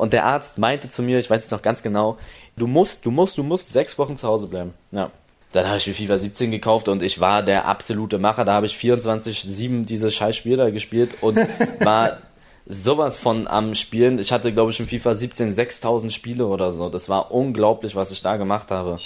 [0.00, 2.16] Und der Arzt meinte zu mir, ich weiß es noch ganz genau,
[2.56, 4.72] du musst, du musst, du musst sechs Wochen zu Hause bleiben.
[4.92, 5.10] Ja.
[5.52, 8.46] Dann habe ich mir FIFA 17 gekauft und ich war der absolute Macher.
[8.46, 11.36] Da habe ich 24-7 dieses scheiß Spiel da gespielt und
[11.80, 12.16] war
[12.64, 14.18] sowas von am Spielen.
[14.18, 16.88] Ich hatte, glaube ich, in FIFA 17 6000 Spiele oder so.
[16.88, 18.98] Das war unglaublich, was ich da gemacht habe.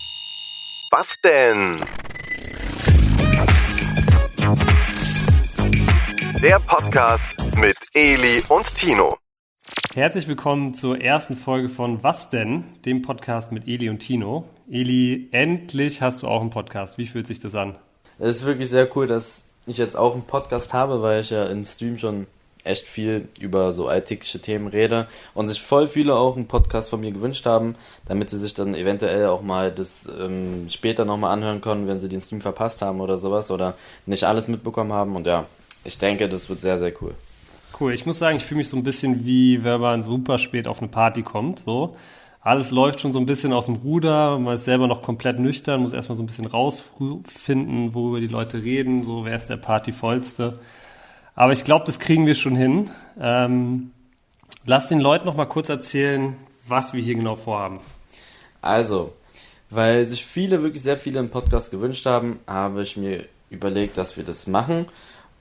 [0.92, 1.80] Was denn?
[6.40, 9.16] Der Podcast mit Eli und Tino.
[9.96, 12.64] Herzlich willkommen zur ersten Folge von Was denn?
[12.84, 14.42] Dem Podcast mit Eli und Tino.
[14.68, 16.98] Eli, endlich hast du auch einen Podcast.
[16.98, 17.76] Wie fühlt sich das an?
[18.18, 21.46] Es ist wirklich sehr cool, dass ich jetzt auch einen Podcast habe, weil ich ja
[21.46, 22.26] im Stream schon
[22.64, 26.98] echt viel über so alltägliche Themen rede und sich voll viele auch einen Podcast von
[26.98, 27.76] mir gewünscht haben,
[28.06, 32.08] damit sie sich dann eventuell auch mal das ähm, später nochmal anhören können, wenn sie
[32.08, 33.76] den Stream verpasst haben oder sowas oder
[34.06, 35.14] nicht alles mitbekommen haben.
[35.14, 35.46] Und ja,
[35.84, 37.14] ich denke, das wird sehr, sehr cool.
[37.78, 37.92] Cool.
[37.92, 40.78] Ich muss sagen, ich fühle mich so ein bisschen wie, wenn man super spät auf
[40.78, 41.60] eine Party kommt.
[41.60, 41.96] So.
[42.40, 45.80] Alles läuft schon so ein bisschen aus dem Ruder, man ist selber noch komplett nüchtern,
[45.80, 50.58] muss erstmal so ein bisschen rausfinden, worüber die Leute reden, so wer ist der Partyvollste.
[51.34, 52.90] Aber ich glaube, das kriegen wir schon hin.
[53.18, 53.92] Ähm,
[54.66, 56.36] lass den Leuten noch mal kurz erzählen,
[56.68, 57.80] was wir hier genau vorhaben.
[58.60, 59.14] Also,
[59.70, 64.18] weil sich viele, wirklich sehr viele im Podcast gewünscht haben, habe ich mir überlegt, dass
[64.18, 64.86] wir das machen.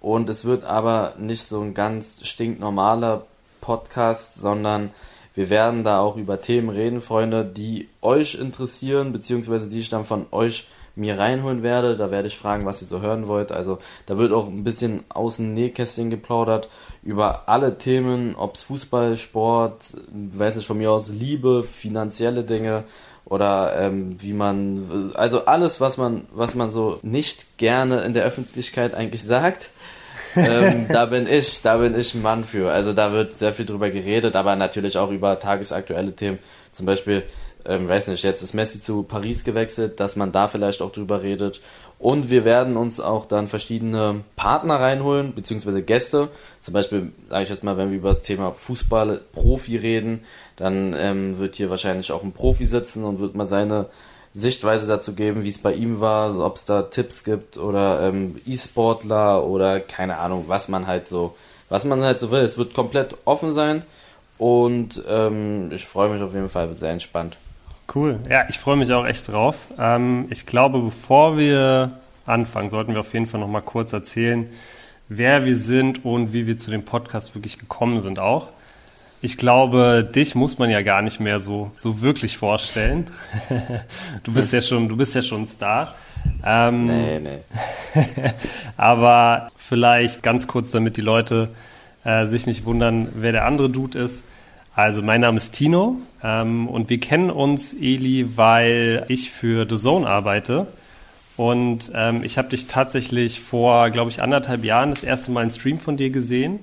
[0.03, 3.25] Und es wird aber nicht so ein ganz stinknormaler
[3.61, 4.91] Podcast, sondern
[5.33, 10.03] wir werden da auch über Themen reden, Freunde, die euch interessieren, beziehungsweise die ich dann
[10.03, 11.95] von euch mir reinholen werde.
[11.95, 13.53] Da werde ich fragen, was ihr so hören wollt.
[13.53, 16.67] Also da wird auch ein bisschen außen Nähkästchen geplaudert
[17.01, 22.83] über alle Themen, ob es Fußball, Sport, weiß nicht von mir aus, Liebe, finanzielle Dinge
[23.25, 28.23] oder ähm, wie man, also alles, was man, was man so nicht gerne in der
[28.25, 29.69] Öffentlichkeit eigentlich sagt.
[30.35, 32.71] ähm, da bin ich, da bin ich ein Mann für.
[32.71, 36.39] Also da wird sehr viel drüber geredet, aber natürlich auch über tagesaktuelle Themen.
[36.73, 37.23] Zum Beispiel
[37.65, 41.21] ähm, weiß nicht, jetzt ist Messi zu Paris gewechselt, dass man da vielleicht auch drüber
[41.21, 41.61] redet.
[42.03, 46.27] Und wir werden uns auch dann verschiedene Partner reinholen, beziehungsweise Gäste.
[46.59, 50.19] Zum Beispiel, sage ich jetzt mal, wenn wir über das Thema Fußball, Profi reden,
[50.57, 53.85] dann ähm, wird hier wahrscheinlich auch ein Profi sitzen und wird mal seine
[54.33, 58.35] Sichtweise dazu geben, wie es bei ihm war, ob es da Tipps gibt oder ähm,
[58.45, 61.37] E-Sportler oder keine Ahnung, was man halt so,
[61.69, 62.41] was man halt so will.
[62.41, 63.81] Es wird komplett offen sein
[64.37, 67.37] und ähm, ich freue mich auf jeden Fall, wird sehr entspannt.
[67.93, 68.19] Cool.
[68.29, 69.55] Ja, ich freue mich auch echt drauf.
[69.77, 71.91] Ähm, ich glaube, bevor wir
[72.25, 74.47] anfangen, sollten wir auf jeden Fall noch mal kurz erzählen,
[75.09, 78.49] wer wir sind und wie wir zu dem Podcast wirklich gekommen sind auch.
[79.21, 83.07] Ich glaube, dich muss man ja gar nicht mehr so, so wirklich vorstellen.
[84.23, 85.95] du bist ja schon, du bist ja schon ein Star.
[86.45, 87.39] Ähm, nee, nee.
[88.77, 91.49] aber vielleicht ganz kurz, damit die Leute
[92.03, 94.23] äh, sich nicht wundern, wer der andere Dude ist.
[94.75, 99.77] Also mein Name ist Tino ähm, und wir kennen uns, Eli, weil ich für The
[99.77, 100.65] Zone arbeite.
[101.37, 105.51] Und ähm, ich habe dich tatsächlich vor, glaube ich, anderthalb Jahren das erste Mal einen
[105.51, 106.59] Stream von dir gesehen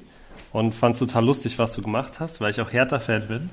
[0.52, 3.50] und fand es total lustig, was du gemacht hast, weil ich auch Hertha-Fan bin.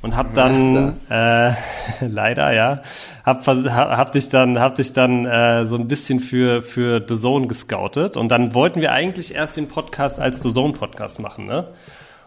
[0.00, 1.52] Und hab dann äh,
[2.00, 2.82] leider ja
[3.24, 7.46] hab, hab dich dann hab dich dann äh, so ein bisschen für für The Zone
[7.46, 11.68] gescoutet und dann wollten wir eigentlich erst den Podcast als The Zone Podcast machen ne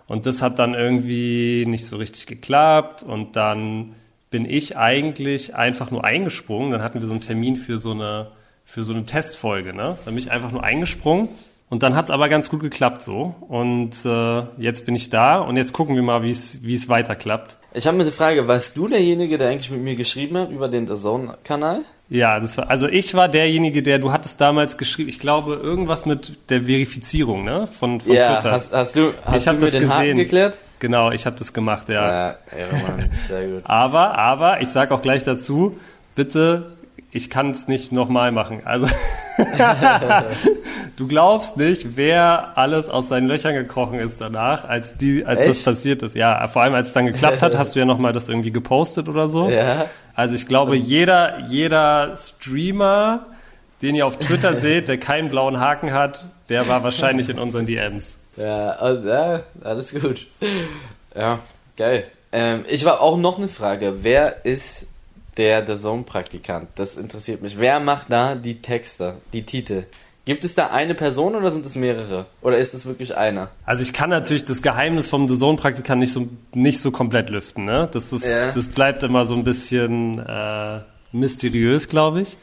[0.08, 3.96] und das hat dann irgendwie nicht so richtig geklappt und dann
[4.30, 6.72] bin ich eigentlich einfach nur eingesprungen.
[6.72, 8.32] Dann hatten wir so einen Termin für so eine,
[8.66, 9.98] für so eine Testfolge, ne?
[10.06, 11.30] Dann bin ich einfach nur eingesprungen
[11.76, 13.36] und dann hat es aber ganz gut geklappt so.
[13.50, 17.58] Und äh, jetzt bin ich da und jetzt gucken wir mal, wie es weiter klappt.
[17.74, 20.70] Ich habe mir die Frage, warst du derjenige, der eigentlich mit mir geschrieben hat über
[20.70, 21.82] den Zone-Kanal?
[22.08, 26.06] Ja, das war, also ich war derjenige, der, du hattest damals geschrieben, ich glaube, irgendwas
[26.06, 27.68] mit der Verifizierung, ne?
[27.68, 28.52] Von, von ja, Twitter.
[28.54, 30.18] Hast, hast du, hast ich habe das den gesehen.
[30.18, 30.58] geklärt?
[30.80, 32.08] Genau, ich habe das gemacht, ja.
[32.08, 33.64] Ja, ja Mann, sehr gut.
[33.66, 35.78] aber, aber, ich sag auch gleich dazu,
[36.16, 36.75] bitte,
[37.16, 38.62] ich kann es nicht nochmal machen.
[38.66, 38.88] Also,
[40.98, 45.50] du glaubst nicht, wer alles aus seinen Löchern gekrochen ist danach, als die, als Echt?
[45.50, 46.14] das passiert ist.
[46.14, 49.08] Ja, vor allem als es dann geklappt hat, hast du ja nochmal das irgendwie gepostet
[49.08, 49.50] oder so.
[49.50, 49.86] Ja.
[50.14, 53.28] Also ich glaube, jeder, jeder Streamer,
[53.82, 57.66] den ihr auf Twitter seht, der keinen blauen Haken hat, der war wahrscheinlich in unseren
[57.66, 58.16] DMs.
[58.36, 60.28] Ja, also, ja alles gut.
[61.16, 61.40] Ja,
[61.78, 62.08] geil.
[62.34, 64.04] Ähm, ich war auch noch eine Frage.
[64.04, 64.88] Wer ist
[65.38, 66.70] der The Zone-Praktikant?
[66.76, 67.60] Das interessiert mich.
[67.60, 69.84] Wer macht da die Texte, die Titel?
[70.26, 72.26] Gibt es da eine Person oder sind es mehrere?
[72.42, 73.50] Oder ist es wirklich einer?
[73.64, 77.66] Also ich kann natürlich das Geheimnis vom The Zone-Praktikant nicht so, nicht so komplett lüften.
[77.66, 77.88] Ne?
[77.92, 78.52] Das, ist, ja.
[78.52, 80.80] das bleibt immer so ein bisschen äh,
[81.12, 82.38] mysteriös, glaube ich.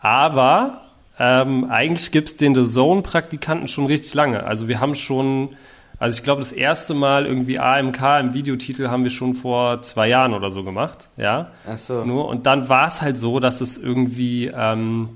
[0.00, 0.82] Aber
[1.20, 4.42] ähm, eigentlich gibt es den The Zone-Praktikanten schon richtig lange.
[4.42, 5.50] Also wir haben schon
[6.00, 10.08] Also ich glaube, das erste Mal irgendwie AMK im Videotitel haben wir schon vor zwei
[10.08, 11.50] Jahren oder so gemacht, ja.
[11.68, 12.04] Ach so.
[12.04, 15.10] Nur, und dann war es halt so, dass es irgendwie, ähm,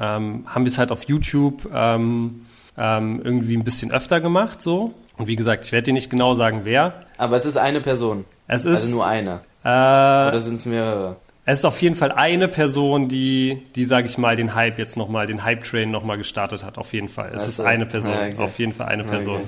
[0.00, 2.44] ähm, haben wir es halt auf YouTube ähm,
[2.76, 4.92] ähm, irgendwie ein bisschen öfter gemacht, so.
[5.16, 6.94] Und wie gesagt, ich werde dir nicht genau sagen, wer.
[7.16, 8.24] Aber es ist eine Person.
[8.48, 9.40] Es ist, Also nur eine.
[9.62, 11.16] äh, Oder sind es mehrere?
[11.46, 14.96] es ist auf jeden Fall eine Person, die, die sage ich mal, den Hype jetzt
[14.96, 16.78] nochmal, den Hype-Train nochmal gestartet hat.
[16.78, 17.30] Auf jeden Fall.
[17.32, 18.10] Es Ach ist eine Person.
[18.10, 18.34] Ja, okay.
[18.38, 19.36] Auf jeden Fall eine Person.
[19.36, 19.44] Okay.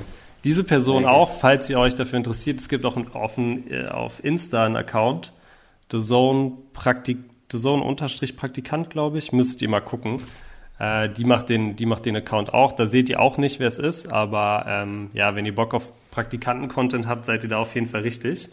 [0.47, 1.13] Diese Person Okay.
[1.13, 4.77] auch, falls ihr euch dafür interessiert, es gibt auch ein, auf, äh, auf Insta einen
[4.77, 5.33] Account,
[5.91, 7.19] The Zone Praktik,
[7.51, 10.21] The Zone Unterstrich Praktikant, glaube ich, müsstet ihr mal gucken.
[10.79, 12.71] Äh, die macht den, die macht den Account auch.
[12.73, 15.93] Da seht ihr auch nicht, wer es ist, aber ähm, ja, wenn ihr Bock auf
[16.13, 18.49] Praktikanten-Content habt, seid ihr da auf jeden Fall richtig.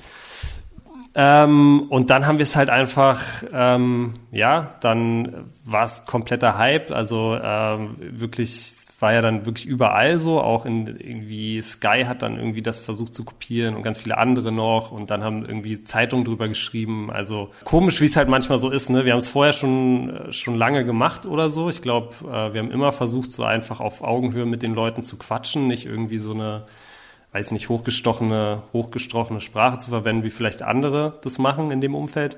[1.14, 3.22] Ähm, und dann haben wir es halt einfach,
[3.54, 6.90] ähm, ja, dann war es kompletter Hype.
[6.90, 10.42] Also ähm, wirklich, war ja dann wirklich überall so.
[10.42, 14.52] Auch in irgendwie Sky hat dann irgendwie das versucht zu kopieren und ganz viele andere
[14.52, 14.92] noch.
[14.92, 17.12] Und dann haben irgendwie Zeitungen drüber geschrieben.
[17.12, 18.90] Also komisch, wie es halt manchmal so ist.
[18.90, 19.06] Ne?
[19.06, 21.70] Wir haben es vorher schon äh, schon lange gemacht oder so.
[21.70, 25.18] Ich glaube, äh, wir haben immer versucht, so einfach auf Augenhöhe mit den Leuten zu
[25.18, 26.66] quatschen, nicht irgendwie so eine
[27.34, 32.38] weiß nicht, hochgestochene, hochgestrochene Sprache zu verwenden, wie vielleicht andere das machen in dem Umfeld.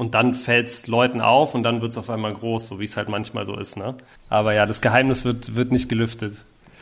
[0.00, 3.10] Und dann fällt's Leuten auf und dann wird's auf einmal groß, so wie es halt
[3.10, 3.94] manchmal so ist, ne?
[4.30, 6.36] Aber ja, das Geheimnis wird, wird nicht gelüftet.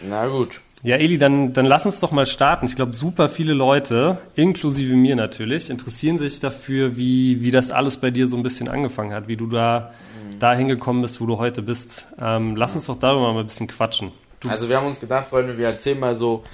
[0.09, 0.61] Na gut.
[0.85, 2.67] Ja, Eli, dann, dann lass uns doch mal starten.
[2.67, 7.97] Ich glaube, super viele Leute, inklusive mir natürlich, interessieren sich dafür, wie, wie das alles
[7.97, 9.91] bei dir so ein bisschen angefangen hat, wie du da
[10.39, 12.07] da hingekommen bist, wo du heute bist.
[12.21, 14.13] Ähm, lass uns doch darüber mal ein bisschen quatschen.
[14.49, 16.45] Also wir haben uns gedacht, Freunde, wir erzählen mal so,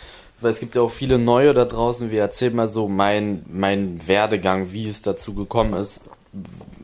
[0.41, 4.01] weil es gibt ja auch viele Neue da draußen, wir erzählen mal so mein, mein
[4.07, 6.01] Werdegang, wie es dazu gekommen ist,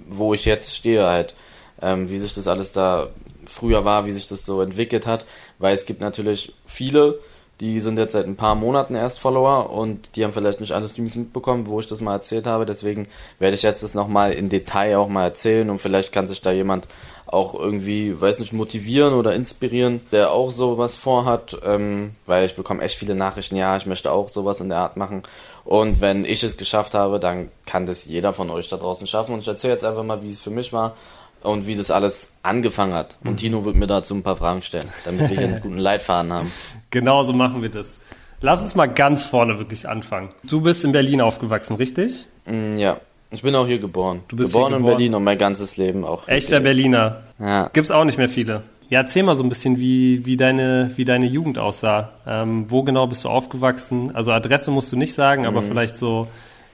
[0.09, 1.35] wo ich jetzt stehe halt,
[1.83, 3.09] ähm, wie sich das alles da
[3.47, 5.25] früher war, wie sich das so entwickelt hat,
[5.59, 7.19] weil es gibt natürlich viele,
[7.61, 10.93] die sind jetzt seit ein paar Monaten erst Follower und die haben vielleicht nicht alles
[10.93, 12.65] Streams mitbekommen, wo ich das mal erzählt habe.
[12.65, 13.07] Deswegen
[13.39, 16.53] werde ich jetzt das nochmal in Detail auch mal erzählen und vielleicht kann sich da
[16.53, 16.89] jemand
[17.27, 22.83] auch irgendwie, weiß nicht, motivieren oder inspirieren, der auch sowas vorhat, ähm, weil ich bekomme
[22.83, 25.23] echt viele Nachrichten, ja, ich möchte auch sowas in der Art machen.
[25.71, 29.35] Und wenn ich es geschafft habe, dann kann das jeder von euch da draußen schaffen.
[29.35, 30.97] Und ich erzähle jetzt einfach mal, wie es für mich war
[31.45, 33.19] und wie das alles angefangen hat.
[33.23, 36.33] Und Tino wird mir dazu ein paar Fragen stellen, damit wir hier einen guten Leitfaden
[36.33, 36.51] haben.
[36.91, 38.01] Genau so machen wir das.
[38.41, 40.31] Lass uns mal ganz vorne wirklich anfangen.
[40.43, 42.27] Du bist in Berlin aufgewachsen, richtig?
[42.47, 42.97] Mm, Ja,
[43.31, 44.25] ich bin auch hier geboren.
[44.27, 44.97] Du bist geboren hier in geboren?
[44.99, 46.27] Berlin und mein ganzes Leben auch.
[46.27, 47.21] Echter Berliner.
[47.39, 47.71] Ja.
[47.73, 48.65] Gibt's auch nicht mehr viele.
[48.91, 52.11] Ja, erzähl mal so ein bisschen, wie, wie, deine, wie deine Jugend aussah.
[52.27, 54.15] Ähm, wo genau bist du aufgewachsen?
[54.15, 56.23] Also Adresse musst du nicht sagen, aber vielleicht so,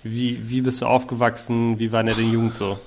[0.02, 1.78] wie, wie bist du aufgewachsen?
[1.78, 2.78] Wie war deine Jugend so?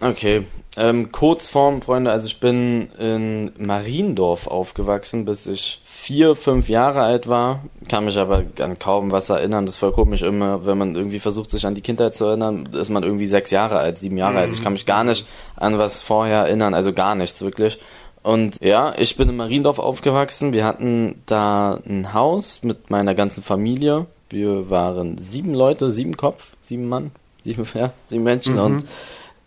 [0.00, 0.44] Okay,
[0.76, 7.28] ähm, Kurzform, Freunde, also ich bin in Mariendorf aufgewachsen, bis ich vier, fünf Jahre alt
[7.28, 9.66] war, kann mich aber an kaum was erinnern.
[9.66, 12.68] Das ist voll komisch immer, wenn man irgendwie versucht, sich an die Kindheit zu erinnern,
[12.72, 14.52] ist man irgendwie sechs Jahre alt, sieben Jahre alt.
[14.52, 15.26] Ich kann mich gar nicht
[15.56, 17.78] an was vorher erinnern, also gar nichts wirklich.
[18.24, 20.54] Und ja, ich bin in Mariendorf aufgewachsen.
[20.54, 24.06] Wir hatten da ein Haus mit meiner ganzen Familie.
[24.30, 27.10] Wir waren sieben Leute, sieben Kopf, sieben Mann,
[27.42, 28.84] sieben, ja, sieben Menschen und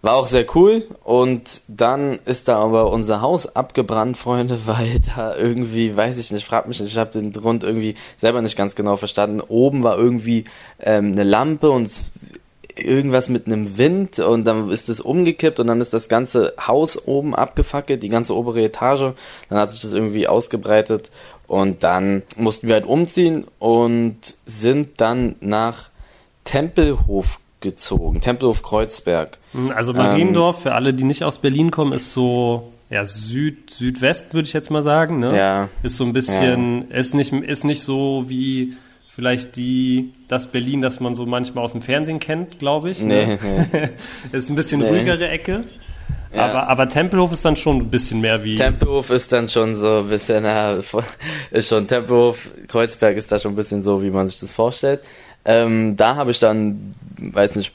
[0.03, 5.35] war auch sehr cool und dann ist da aber unser Haus abgebrannt, Freunde, weil da
[5.35, 8.75] irgendwie, weiß ich nicht, frag mich nicht, ich habe den Grund irgendwie selber nicht ganz
[8.75, 9.41] genau verstanden.
[9.41, 10.43] Oben war irgendwie
[10.79, 11.89] ähm, eine Lampe und
[12.79, 17.07] irgendwas mit einem Wind und dann ist es umgekippt und dann ist das ganze Haus
[17.07, 19.13] oben abgefackelt, die ganze obere Etage.
[19.49, 21.11] Dann hat sich das irgendwie ausgebreitet
[21.47, 25.89] und dann mussten wir halt umziehen und sind dann nach
[26.43, 29.37] Tempelhof gezogen, Tempelhof Kreuzberg.
[29.75, 34.47] Also Mariendorf, für alle, die nicht aus Berlin kommen, ist so ja, Süd, Südwest, würde
[34.47, 35.19] ich jetzt mal sagen.
[35.19, 35.35] Ne?
[35.35, 35.69] Ja.
[35.83, 38.75] Ist so ein bisschen, ist, nicht, ist nicht so wie
[39.17, 43.01] vielleicht die, das Berlin, das man so manchmal aus dem Fernsehen kennt, glaube ich.
[43.01, 43.39] Ne?
[43.71, 43.89] Nee,
[44.31, 44.89] ist ein bisschen Nee.
[44.89, 45.63] ruhigere Ecke.
[46.31, 46.45] Ja.
[46.45, 48.57] Aber, aber Tempelhof ist dann schon ein bisschen mehr wie.
[48.57, 50.77] Tempelhof ist dann schon so ein bisschen, ja,
[51.51, 55.01] ist schon Tempelhof, Kreuzberg ist da schon ein bisschen so, wie man sich das vorstellt.
[55.45, 57.73] Ähm, da habe ich dann, weiß nicht,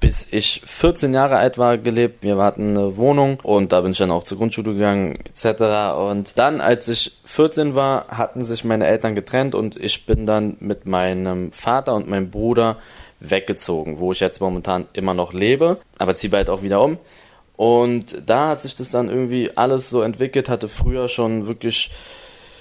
[0.00, 2.22] bis ich 14 Jahre alt war gelebt.
[2.22, 5.96] Wir hatten eine Wohnung und da bin ich dann auch zur Grundschule gegangen etc.
[5.98, 10.56] Und dann, als ich 14 war, hatten sich meine Eltern getrennt und ich bin dann
[10.60, 12.76] mit meinem Vater und meinem Bruder
[13.20, 16.98] weggezogen, wo ich jetzt momentan immer noch lebe, aber ziehe bald auch wieder um.
[17.56, 21.90] Und da hat sich das dann irgendwie alles so entwickelt, hatte früher schon wirklich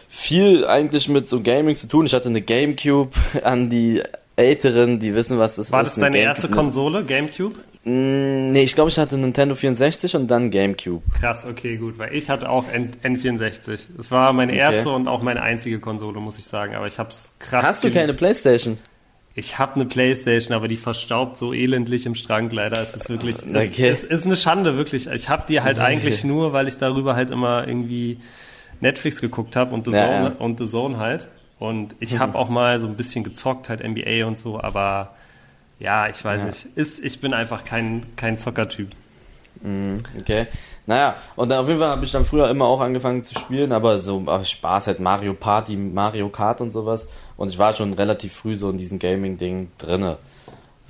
[0.10, 2.08] viel eigentlich mit so Gaming zu tun.
[2.08, 3.12] Ich hatte eine Gamecube
[3.44, 4.02] an die
[4.38, 5.98] Älteren, die wissen, was das War ist.
[5.98, 7.60] das eine deine Game- erste Konsole, Gamecube?
[7.84, 11.04] Mm, Nee, ich glaube, ich hatte Nintendo 64 und dann Gamecube.
[11.20, 13.88] Krass, okay, gut, weil ich hatte auch N N64.
[14.00, 14.62] Es war meine Okay.
[14.62, 17.92] erste und auch meine einzige Konsole, muss ich sagen, aber ich hab's krass Hast du
[17.92, 18.78] keine Playstation?
[19.36, 22.82] Ich habe eine Playstation, aber die verstaubt so elendlich im Schrank leider.
[22.82, 23.88] Es ist wirklich, Okay.
[23.90, 25.08] es, es ist eine Schande wirklich.
[25.08, 28.18] Ich habe die halt eigentlich nur, weil ich darüber halt immer irgendwie
[28.82, 30.44] Netflix geguckt habe und The Ja, Zone ja.
[30.44, 31.28] Und The Zone halt.
[31.60, 35.16] Und ich habe auch mal so ein bisschen gezockt, halt NBA und so, aber
[35.80, 36.46] ja, ich weiß Ja.
[36.48, 36.66] nicht.
[36.76, 38.92] Ist, ich bin einfach kein, kein Zockertyp.
[40.20, 40.48] Okay.
[40.86, 43.72] Naja, und dann auf jeden Fall habe ich dann früher immer auch angefangen zu spielen,
[43.72, 47.08] aber so aus Spaß halt Mario Party, Mario Kart und sowas.
[47.38, 50.18] Und ich war schon relativ früh so in diesem Gaming-Ding drinne.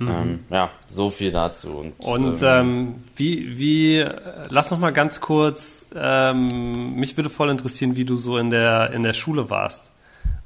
[0.00, 1.70] Ähm, ja, so viel dazu.
[1.78, 2.06] Und, Mhm.
[2.06, 4.14] Und ähm, ähm, wie, wie, äh,
[4.48, 8.92] lass noch mal ganz kurz, ähm, mich würde voll interessieren, wie du so in der,
[8.92, 9.87] in der Schule warst.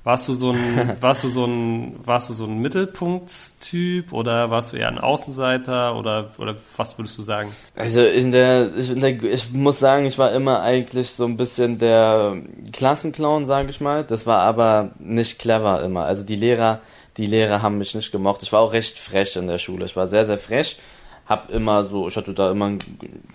[0.05, 4.73] Warst du so ein, warst du so ein, warst du so ein Mittelpunktstyp oder warst
[4.73, 7.55] du eher ein Außenseiter oder, oder was würdest du sagen?
[7.77, 11.37] Also in der, ich, in der, ich muss sagen, ich war immer eigentlich so ein
[11.37, 12.35] bisschen der
[12.73, 14.03] Klassenclown, sage ich mal.
[14.03, 16.05] Das war aber nicht clever immer.
[16.05, 16.81] Also die Lehrer,
[17.17, 18.43] die Lehrer haben mich nicht gemocht.
[18.43, 19.85] Ich war auch recht frech in der Schule.
[19.85, 20.79] Ich war sehr, sehr frech.
[21.27, 22.81] Hab immer so, ich hatte da immer einen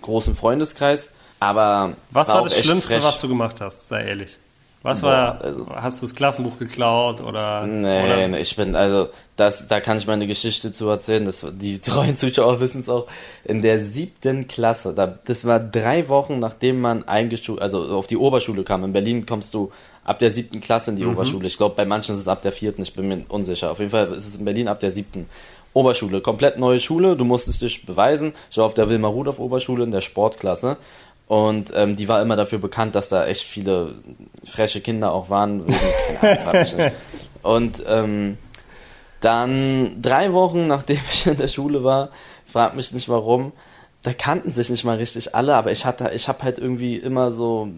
[0.02, 1.12] großen Freundeskreis.
[1.40, 3.04] Aber Was war auch das Schlimmste, frech.
[3.04, 3.88] was du gemacht hast?
[3.88, 4.36] Sei ehrlich.
[4.82, 7.66] Was Boah, war, also- hast du das Klassenbuch geklaut oder?
[7.66, 8.28] Nee, oder?
[8.28, 11.24] nee, ich bin, also, das, da kann ich meine Geschichte zu erzählen.
[11.24, 13.06] Das, die treuen Zuschauer wissen es auch.
[13.44, 18.16] In der siebten Klasse, da, das war drei Wochen, nachdem man eingeschult, also auf die
[18.16, 18.84] Oberschule kam.
[18.84, 19.72] In Berlin kommst du
[20.04, 21.46] ab der siebten Klasse in die Oberschule.
[21.46, 23.72] Ich glaube, bei manchen ist es ab der vierten, ich bin mir unsicher.
[23.72, 25.28] Auf jeden Fall ist es in Berlin ab der siebten.
[25.74, 28.32] Oberschule, komplett neue Schule, du musstest dich beweisen.
[28.50, 30.78] Ich war auf der Wilma Rudolph Oberschule in der Sportklasse.
[31.28, 33.96] Und ähm, die war immer dafür bekannt, dass da echt viele
[34.44, 35.64] freche Kinder auch waren.
[37.42, 38.38] Und ähm,
[39.20, 42.10] dann drei Wochen, nachdem ich in der Schule war,
[42.46, 43.52] frag mich nicht warum,
[44.02, 47.30] da kannten sich nicht mal richtig alle, aber ich hatte, ich habe halt irgendwie immer
[47.30, 47.68] so,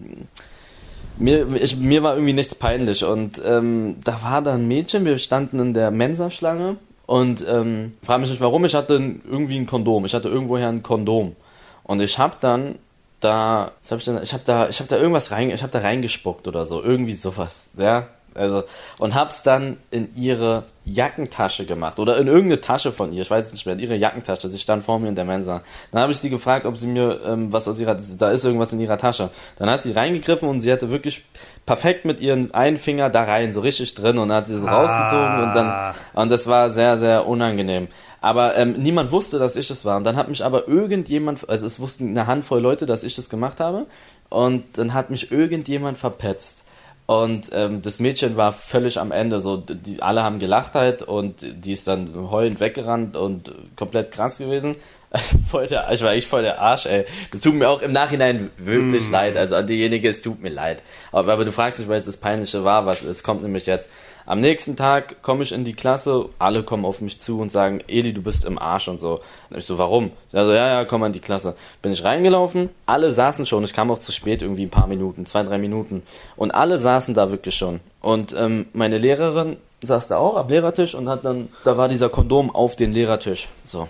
[1.17, 5.17] mir, ich, mir war irgendwie nichts peinlich und ähm, da war da ein Mädchen, wir
[5.17, 10.05] standen in der Mensaschlange und ähm, frag mich nicht warum, ich hatte irgendwie ein Kondom,
[10.05, 11.35] ich hatte irgendwoher ein Kondom
[11.83, 12.75] und ich habe dann
[13.21, 15.71] da, was hab ich denn, ich habe da, ich habe da irgendwas rein, ich habe
[15.71, 18.63] da reingespuckt oder so, irgendwie sowas, ja, also
[18.99, 23.47] und hab's dann in ihre Jackentasche gemacht oder in irgendeine Tasche von ihr, ich weiß
[23.47, 24.49] es nicht mehr, in ihre Jackentasche.
[24.49, 25.61] Sie stand vor mir in der Mensa.
[25.91, 28.73] Dann habe ich sie gefragt, ob sie mir ähm, was aus ihrer, da ist irgendwas
[28.73, 29.29] in ihrer Tasche.
[29.57, 31.23] Dann hat sie reingegriffen und sie hatte wirklich
[31.65, 34.65] perfekt mit ihren einen Finger da rein, so richtig drin und dann hat sie es
[34.65, 37.89] rausgezogen und dann und das war sehr sehr unangenehm.
[38.21, 39.97] Aber ähm, niemand wusste, dass ich es war.
[39.97, 43.29] Und dann hat mich aber irgendjemand, also es wussten eine Handvoll Leute, dass ich das
[43.29, 43.87] gemacht habe.
[44.29, 46.63] Und dann hat mich irgendjemand verpetzt.
[47.07, 49.39] Und ähm, das Mädchen war völlig am Ende.
[49.39, 54.37] So, die alle haben gelacht halt und die ist dann heulend weggerannt und komplett krass
[54.37, 54.77] gewesen.
[55.49, 57.05] voll der, ich war echt voll der Arsch, ey.
[57.31, 59.35] Das tut mir auch im Nachhinein wirklich leid.
[59.35, 60.83] Also an diejenige, es tut mir leid.
[61.11, 63.89] Aber, aber du fragst dich, weil es das Peinliche war, was es kommt nämlich jetzt.
[64.25, 67.81] Am nächsten Tag komme ich in die Klasse, alle kommen auf mich zu und sagen,
[67.87, 69.21] Eli, du bist im Arsch und so.
[69.49, 70.11] Und ich so, warum?
[70.31, 71.55] Also, ja, ja, komm in die Klasse.
[71.81, 75.25] Bin ich reingelaufen, alle saßen schon, ich kam auch zu spät, irgendwie ein paar Minuten,
[75.25, 76.03] zwei, drei Minuten.
[76.35, 77.79] Und alle saßen da wirklich schon.
[78.01, 82.09] Und ähm, meine Lehrerin saß da auch am Lehrertisch und hat dann, da war dieser
[82.09, 83.47] Kondom auf den Lehrertisch.
[83.65, 83.87] So.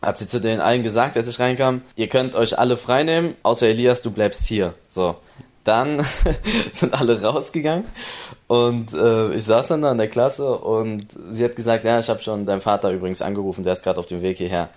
[0.00, 3.68] Hat sie zu den allen gesagt, als ich reinkam, ihr könnt euch alle freinehmen, außer
[3.68, 4.74] Elias, du bleibst hier.
[4.88, 5.16] So.
[5.64, 6.04] Dann
[6.72, 7.84] sind alle rausgegangen
[8.48, 12.08] und äh, ich saß dann da in der Klasse und sie hat gesagt, ja, ich
[12.08, 14.68] habe schon deinen Vater übrigens angerufen, der ist gerade auf dem Weg hierher.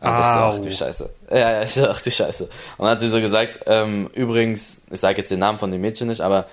[0.00, 1.10] Und ich so, ach du Scheiße.
[1.30, 2.44] Ja, ja, ich so, ach du Scheiße.
[2.44, 5.80] Und dann hat sie so gesagt, ähm, übrigens, ich sage jetzt den Namen von dem
[5.80, 6.46] Mädchen nicht, aber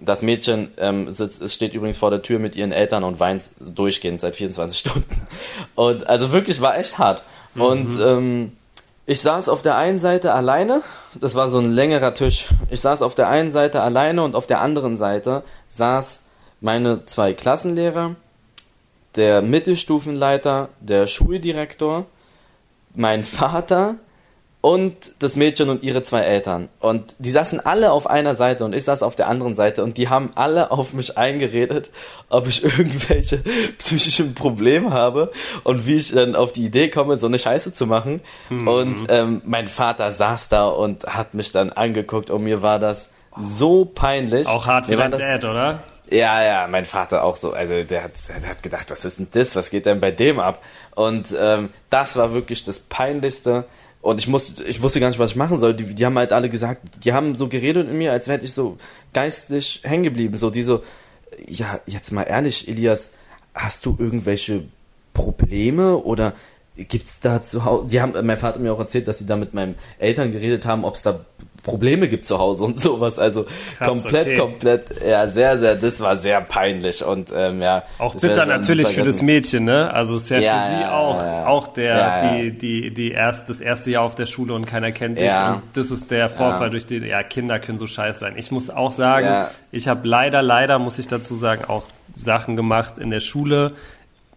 [0.00, 4.20] das Mädchen ähm, sitzt, steht übrigens vor der Tür mit ihren Eltern und weint durchgehend
[4.20, 5.26] seit 24 Stunden.
[5.74, 7.22] Und also wirklich war echt hart.
[7.56, 8.52] Und ähm,
[9.08, 10.82] ich saß auf der einen Seite alleine,
[11.18, 12.48] das war so ein längerer Tisch.
[12.68, 16.24] Ich saß auf der einen Seite alleine und auf der anderen Seite saß
[16.60, 18.16] meine zwei Klassenlehrer,
[19.16, 22.04] der Mittelstufenleiter, der Schuldirektor,
[22.94, 23.94] mein Vater
[24.68, 26.68] und das Mädchen und ihre zwei Eltern.
[26.78, 29.96] Und die saßen alle auf einer Seite und ich saß auf der anderen Seite und
[29.96, 31.88] die haben alle auf mich eingeredet,
[32.28, 33.38] ob ich irgendwelche
[33.78, 35.32] psychischen Probleme habe
[35.64, 38.20] und wie ich dann auf die Idee komme, so eine Scheiße zu machen.
[38.50, 43.08] Und ähm, mein Vater saß da und hat mich dann angeguckt und mir war das
[43.40, 44.46] so peinlich.
[44.48, 45.82] Auch hart für dein Dad, oder?
[46.10, 47.52] ja, ja, mein Vater auch so.
[47.52, 49.56] Also der hat, der hat gedacht, was ist denn das?
[49.56, 50.62] Was geht denn bei dem ab?
[50.94, 53.64] Und ähm, das war wirklich das Peinlichste.
[54.00, 55.74] Und ich musste, ich wusste gar nicht, was ich machen soll.
[55.74, 58.52] Die, die haben halt alle gesagt, die haben so geredet in mir, als wäre ich
[58.52, 58.78] so
[59.12, 60.38] geistig hängen geblieben.
[60.38, 60.82] So, die so,
[61.46, 63.10] ja, jetzt mal ehrlich, Elias,
[63.54, 64.64] hast du irgendwelche
[65.14, 66.34] Probleme oder
[66.76, 69.34] gibt's da zu Hause, die haben, mein Vater hat mir auch erzählt, dass sie da
[69.34, 71.24] mit meinen Eltern geredet haben, ob es da
[71.62, 73.18] Probleme gibt zu Hause und sowas.
[73.18, 73.44] Also
[73.76, 74.36] Krass, komplett, okay.
[74.36, 77.82] komplett, ja, sehr, sehr, das war sehr peinlich und ähm, ja.
[77.98, 79.22] Auch bitter natürlich für das.
[79.22, 79.92] Mädchen, ne?
[79.92, 83.10] Also es ist ja, Ja, für sie ja, auch, ja, auch der, die, die, die
[83.10, 85.32] erst, das erste Jahr auf der Schule und keiner kennt dich.
[85.32, 88.34] Und das ist der Vorfall, durch den, ja, Kinder können so scheiße sein.
[88.36, 91.84] Ich muss auch sagen, ich habe leider, leider, muss ich dazu sagen, auch
[92.14, 93.72] Sachen gemacht in der Schule.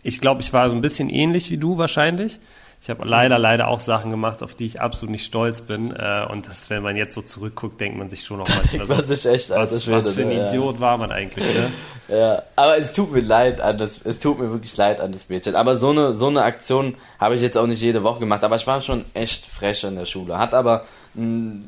[0.04, 2.40] Ich glaube, ich war so ein bisschen ähnlich wie du wahrscheinlich.
[2.84, 5.92] Ich habe leider, leider auch Sachen gemacht, auf die ich absolut nicht stolz bin.
[5.92, 8.90] Äh, Und das, wenn man jetzt so zurückguckt, denkt man sich schon noch manchmal Denkt
[8.90, 10.32] man so, sich echt, alter was, Schwede, was für ein?
[10.32, 10.48] Ja.
[10.48, 11.72] Idiot war man eigentlich, ne?
[12.08, 15.30] Ja, aber es tut mir leid an das, es tut mir wirklich leid an das
[15.30, 15.56] Mädchen.
[15.56, 18.44] Aber so eine, so eine Aktion habe ich jetzt auch nicht jede Woche gemacht.
[18.44, 20.38] Aber ich war schon echt frech in der Schule.
[20.38, 21.60] Hat aber, mh,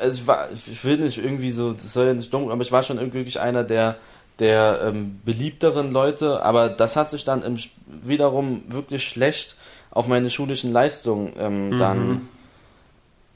[0.00, 2.72] also ich war, ich will nicht irgendwie so, das soll ja nicht dumm, aber ich
[2.72, 3.96] war schon irgendwie wirklich einer der,
[4.38, 6.42] der ähm, beliebteren Leute.
[6.42, 9.54] Aber das hat sich dann im, wiederum wirklich schlecht
[9.92, 12.28] auf meine schulischen Leistungen ähm, dann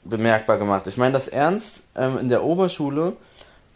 [0.03, 0.87] bemerkbar gemacht.
[0.87, 3.13] Ich meine das ernst, ähm, in der Oberschule,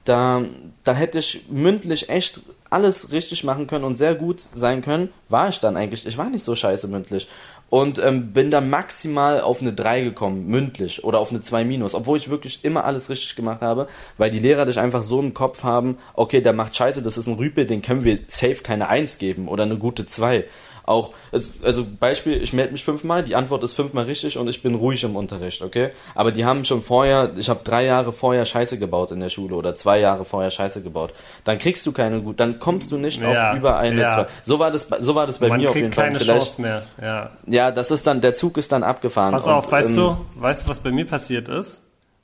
[0.04, 0.42] da,
[0.84, 5.10] da hätte ich mündlich echt alles richtig machen können und sehr gut sein können.
[5.30, 6.06] War ich dann eigentlich.
[6.08, 7.28] Ich war nicht so scheiße mündlich.
[7.70, 11.96] Und ähm, bin da maximal auf eine 3 gekommen, mündlich, oder auf eine 2 minus,
[11.96, 15.34] obwohl ich wirklich immer alles richtig gemacht habe, weil die Lehrer dich einfach so im
[15.34, 18.90] Kopf haben, okay, der macht scheiße, das ist ein Rüpel, den können wir safe keine
[18.90, 20.44] 1 geben oder eine gute 2.
[20.84, 24.64] Auch, also, also Beispiel, ich melde mich fünfmal, die Antwort ist fünfmal richtig und ich
[24.64, 25.92] bin ruhig im Unterricht, okay?
[26.16, 29.56] Aber die haben schon vorher, ich habe drei Jahre vorher Scheiße gebaut in der Schule
[29.56, 31.14] oder zwei Jahre vorher Scheiße gebaut.
[31.44, 34.10] Dann kriegst du keine gut, dann kommst du nicht Ja, auf über eine, ja.
[34.10, 34.28] zwei.
[34.44, 36.06] So war das, bei- so war das bei man mir auf kriegt jeden Fall.
[36.06, 37.32] keine Vielleicht, Chance mehr, ja.
[37.48, 39.32] ja, das ist dann, der Zug ist dann abgefahren.
[39.34, 41.82] Pass auf, Und, weißt ähm, du, weißt du, was bei mir passiert ist?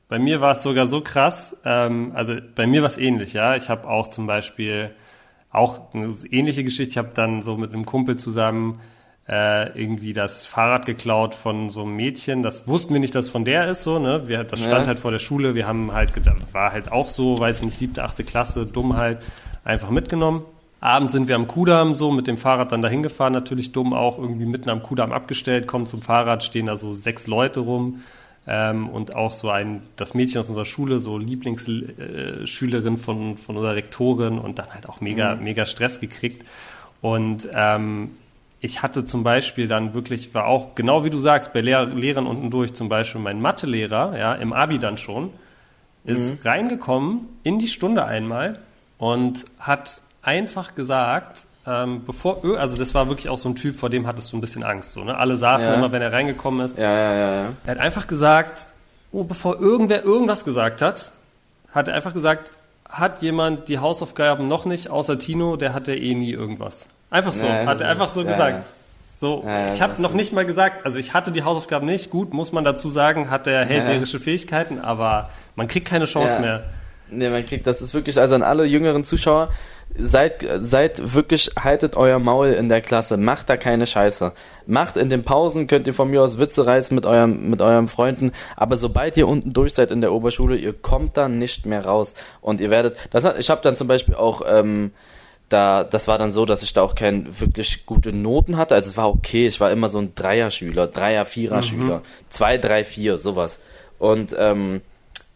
[0.09, 3.55] Bei mir war es sogar so krass, ähm, also bei mir war es ähnlich, ja.
[3.55, 4.91] Ich habe auch zum Beispiel
[5.57, 6.91] auch eine ähnliche Geschichte.
[6.91, 8.79] Ich habe dann so mit einem Kumpel zusammen
[9.27, 12.43] äh, irgendwie das Fahrrad geklaut von so einem Mädchen.
[12.43, 14.23] Das wussten wir nicht, dass von der ist, so, ne?
[14.27, 14.87] Wir, das stand Ja.
[14.87, 15.53] halt vor der Schule.
[15.53, 19.19] Wir haben halt gedacht, war halt auch so, weiß nicht, siebte, achte Klasse, dumm halt,
[19.65, 20.43] einfach mitgenommen.
[20.79, 24.17] Abends sind wir am Kudamm so mit dem Fahrrad dann dahin gefahren, natürlich dumm auch
[24.19, 28.01] irgendwie mitten am Kudamm abgestellt, kommen zum Fahrrad, stehen da so sechs Leute rum
[28.48, 33.75] ähm, und auch so ein, das Mädchen aus unserer Schule, so Lieblingsschülerin von, von unserer
[33.75, 36.48] Rektorin und dann halt auch mega, mega Stress gekriegt.
[37.01, 38.12] Und ähm,
[38.62, 42.25] ich hatte zum Beispiel dann wirklich, war auch genau wie du sagst, bei Lehr Lehrern
[42.25, 45.31] unten durch zum Beispiel mein Mathelehrer, ja, im Abi dann schon,
[46.05, 48.60] ist reingekommen in die Stunde einmal
[48.98, 53.90] und hat einfach gesagt, ähm, bevor, also das war wirklich auch so ein Typ, vor
[53.90, 55.18] dem hattest du ein bisschen Angst, so, ne?
[55.18, 55.74] Alle saßen Ja.
[55.75, 56.77] immer, wenn er reingekommen ist.
[56.77, 57.50] Ja, ja, ja, ja.
[57.66, 58.68] Er hat einfach gesagt,
[59.12, 61.12] oh, bevor irgendwer irgendwas gesagt hat,
[61.74, 62.53] hat er einfach gesagt,
[62.90, 66.88] hat jemand die Hausaufgaben noch nicht, außer Tino, der hat ja eh nie irgendwas.
[67.10, 68.64] Einfach so, Ja, hat er einfach so ja, gesagt.
[69.20, 72.51] So, ich habe noch nicht mal gesagt, also ich hatte die Hausaufgaben nicht, gut, muss
[72.51, 76.64] man dazu sagen, hat er hellseherische Fähigkeiten, aber man kriegt keine Chance mehr.
[77.10, 79.50] Nee, man kriegt, das ist wirklich, also an alle jüngeren Zuschauer,
[80.00, 84.33] seid, seid wirklich, haltet euer Maul in der Klasse, macht da keine Scheiße.
[84.66, 87.88] Macht in den Pausen, könnt ihr von mir aus Witze reißen mit eurem, mit euren
[87.88, 91.86] Freunden, aber sobald ihr unten durch seid in der Oberschule, ihr kommt dann nicht mehr
[91.86, 94.92] raus und ihr werdet, das hat, ich habe dann zum Beispiel auch, ähm,
[95.50, 98.75] da, das war dann so, dass ich da auch keine wirklich gute Noten hatte.
[98.75, 103.18] Also es war okay, ich war immer so ein Dreier-Schüler, Dreier-, Vierer-Schüler, zwei, drei, vier,
[103.18, 103.62] sowas.
[103.98, 104.81] Und ähm,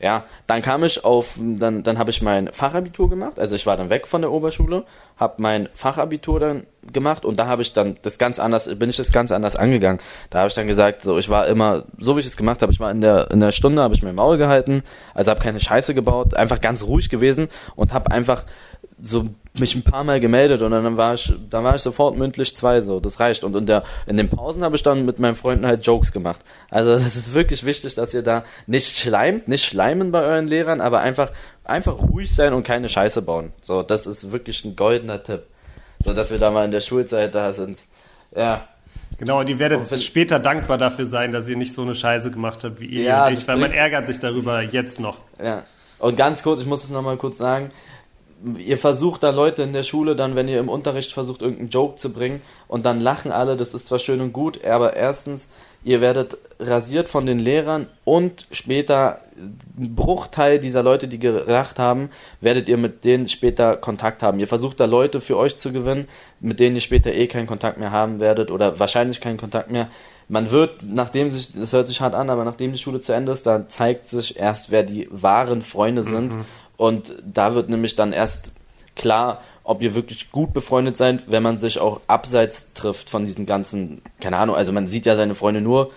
[0.01, 3.39] ja, dann kam ich auf, dann, dann habe ich mein Fachabitur gemacht.
[3.39, 4.83] Also ich war dann weg von der Oberschule,
[5.15, 8.97] habe mein Fachabitur dann gemacht und da habe ich dann das ganz anders, bin ich
[8.97, 10.01] das ganz anders angegangen.
[10.31, 12.73] Da habe ich dann gesagt, so ich war immer, so wie ich es gemacht habe,
[12.73, 14.81] ich war in der in der Stunde, habe ich mein Maul gehalten,
[15.13, 18.45] also habe keine Scheiße gebaut, einfach ganz ruhig gewesen und habe einfach
[19.01, 19.25] so
[19.57, 22.81] mich ein paar Mal gemeldet und dann war ich, dann war ich sofort mündlich zwei
[22.81, 23.43] so, das reicht.
[23.43, 26.39] Und in der, in den Pausen habe ich dann mit meinen Freunden halt Jokes gemacht.
[26.69, 30.79] Also das ist wirklich wichtig, dass ihr da nicht schleimt, nicht schleimen bei euren Lehrern,
[30.79, 31.31] aber einfach,
[31.63, 33.51] einfach ruhig sein und keine Scheiße bauen.
[33.61, 35.43] So, das ist wirklich ein goldener Tipp.
[36.03, 37.79] So, dass wir da mal in der Schulzeit da sind.
[38.35, 38.67] Ja.
[39.17, 42.31] Genau, und ihr werdet Und später dankbar dafür sein, dass ihr nicht so eine Scheiße
[42.31, 45.19] gemacht habt wie ihr Ja, und ich, weil man ärgert sich darüber jetzt noch.
[45.43, 45.63] Ja.
[45.99, 47.69] Und ganz kurz, ich muss es nochmal kurz sagen.
[48.57, 51.95] Ihr versucht da Leute in der Schule dann, wenn ihr im Unterricht versucht, irgendeinen Joke
[51.95, 55.49] zu bringen und dann lachen alle, das ist zwar schön und gut, aber erstens,
[55.83, 59.19] ihr werdet rasiert von den Lehrern und später
[59.77, 64.39] ein Bruchteil dieser Leute, die gelacht haben, werdet ihr mit denen später Kontakt haben.
[64.39, 66.07] Ihr versucht da Leute für euch zu gewinnen,
[66.39, 69.87] mit denen ihr später eh keinen Kontakt mehr haben werdet oder wahrscheinlich keinen Kontakt mehr.
[70.31, 73.33] Man wird, nachdem sich, das hört sich hart an, aber nachdem die Schule zu Ende
[73.33, 76.33] ist, dann zeigt sich erst, wer die wahren Freunde sind.
[76.81, 78.53] Und da wird nämlich dann erst
[78.95, 83.45] klar, ob ihr wirklich gut befreundet seid, wenn man sich auch abseits trifft von diesen
[83.45, 85.91] ganzen, keine Ahnung, also man sieht ja seine Freunde nur,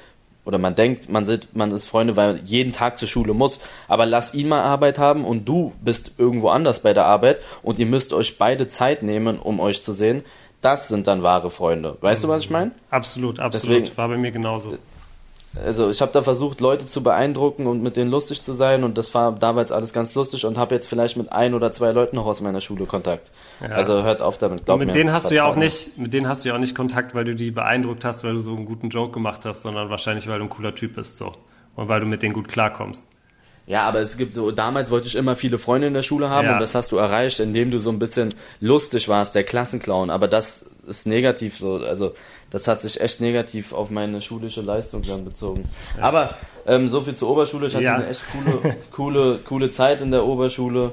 [0.44, 3.62] oder man denkt, man, sieht, man ist Freunde, weil man jeden Tag zur Schule muss.
[3.88, 7.78] Aber lass ihn mal Arbeit haben und du bist irgendwo anders bei der Arbeit und
[7.78, 10.22] ihr müsst euch beide Zeit nehmen, um euch zu sehen.
[10.60, 11.96] Das sind dann wahre Freunde.
[12.02, 12.26] Weißt mhm.
[12.26, 12.72] du, was ich meine?
[12.90, 13.78] Absolut, absolut.
[13.78, 14.76] Deswegen, War bei mir genauso
[15.62, 18.98] also ich habe da versucht, Leute zu beeindrucken und mit denen lustig zu sein und
[18.98, 22.16] das war damals alles ganz lustig und habe jetzt vielleicht mit ein oder zwei Leuten
[22.16, 23.30] noch aus meiner Schule Kontakt.
[23.60, 23.68] Ja.
[23.68, 24.64] Also hört auf damit.
[24.64, 26.54] Glaub und mit mir, denen hast du ja auch nicht, mit denen hast du ja
[26.54, 29.44] auch nicht Kontakt, weil du die beeindruckt hast, weil du so einen guten Joke gemacht
[29.44, 31.32] hast, sondern wahrscheinlich, weil du ein cooler Typ bist so
[31.76, 33.06] und weil du mit denen gut klarkommst.
[33.66, 36.46] Ja, aber es gibt so, damals wollte ich immer viele Freunde in der Schule haben
[36.46, 36.54] ja.
[36.54, 40.10] und das hast du erreicht, indem du so ein bisschen lustig warst, der Klassenclown.
[40.10, 41.74] Aber das ist negativ so.
[41.76, 42.14] Also
[42.50, 45.68] das hat sich echt negativ auf meine schulische Leistung dann bezogen.
[45.96, 46.04] Ja.
[46.04, 46.34] Aber
[46.66, 47.66] ähm, so viel zur Oberschule.
[47.66, 47.96] Ich hatte ja.
[47.96, 50.92] eine echt coole, coole, coole Zeit in der Oberschule.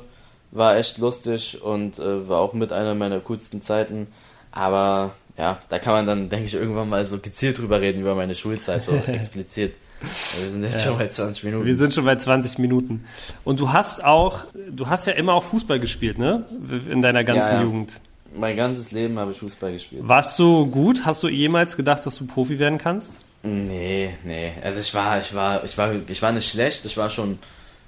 [0.52, 4.08] War echt lustig und äh, war auch mit einer meiner coolsten Zeiten.
[4.52, 8.16] Aber ja, da kann man dann, denke ich, irgendwann mal so gezielt drüber reden über
[8.16, 9.74] meine Schulzeit, so explizit.
[10.02, 10.80] Wir sind jetzt ja.
[10.86, 11.66] schon bei 20 Minuten.
[11.66, 13.06] Wir sind schon bei 20 Minuten.
[13.44, 16.46] Und du hast auch, du hast ja immer auch Fußball gespielt, ne?
[16.90, 17.62] In deiner ganzen.
[17.62, 18.00] Jugend.
[18.34, 20.04] Mein ganzes Leben habe ich Fußball gespielt.
[20.06, 21.06] Warst du gut?
[21.06, 23.14] Hast du jemals gedacht, dass du Profi werden kannst?
[23.44, 24.54] Nee, nee.
[24.64, 26.86] Also ich war, ich war, ich war, ich war nicht schlecht.
[26.86, 27.40] Ich war schon,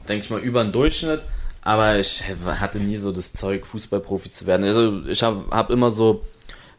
[0.07, 1.21] denke ich mal, über den Durchschnitt.
[1.61, 4.65] Aber ich hatte nie so das Zeug, Fußballprofi zu werden.
[4.65, 6.23] Also ich habe hab immer so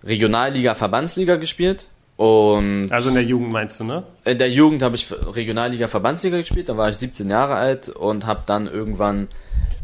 [0.02, 1.86] Regionalliga, Verbandsliga gespielt.
[2.16, 4.04] Und also in der Jugend meinst du, ne?
[4.24, 6.68] In der Jugend habe ich Regionalliga, Verbandsliga gespielt.
[6.68, 9.28] Da war ich 17 Jahre alt und habe dann irgendwann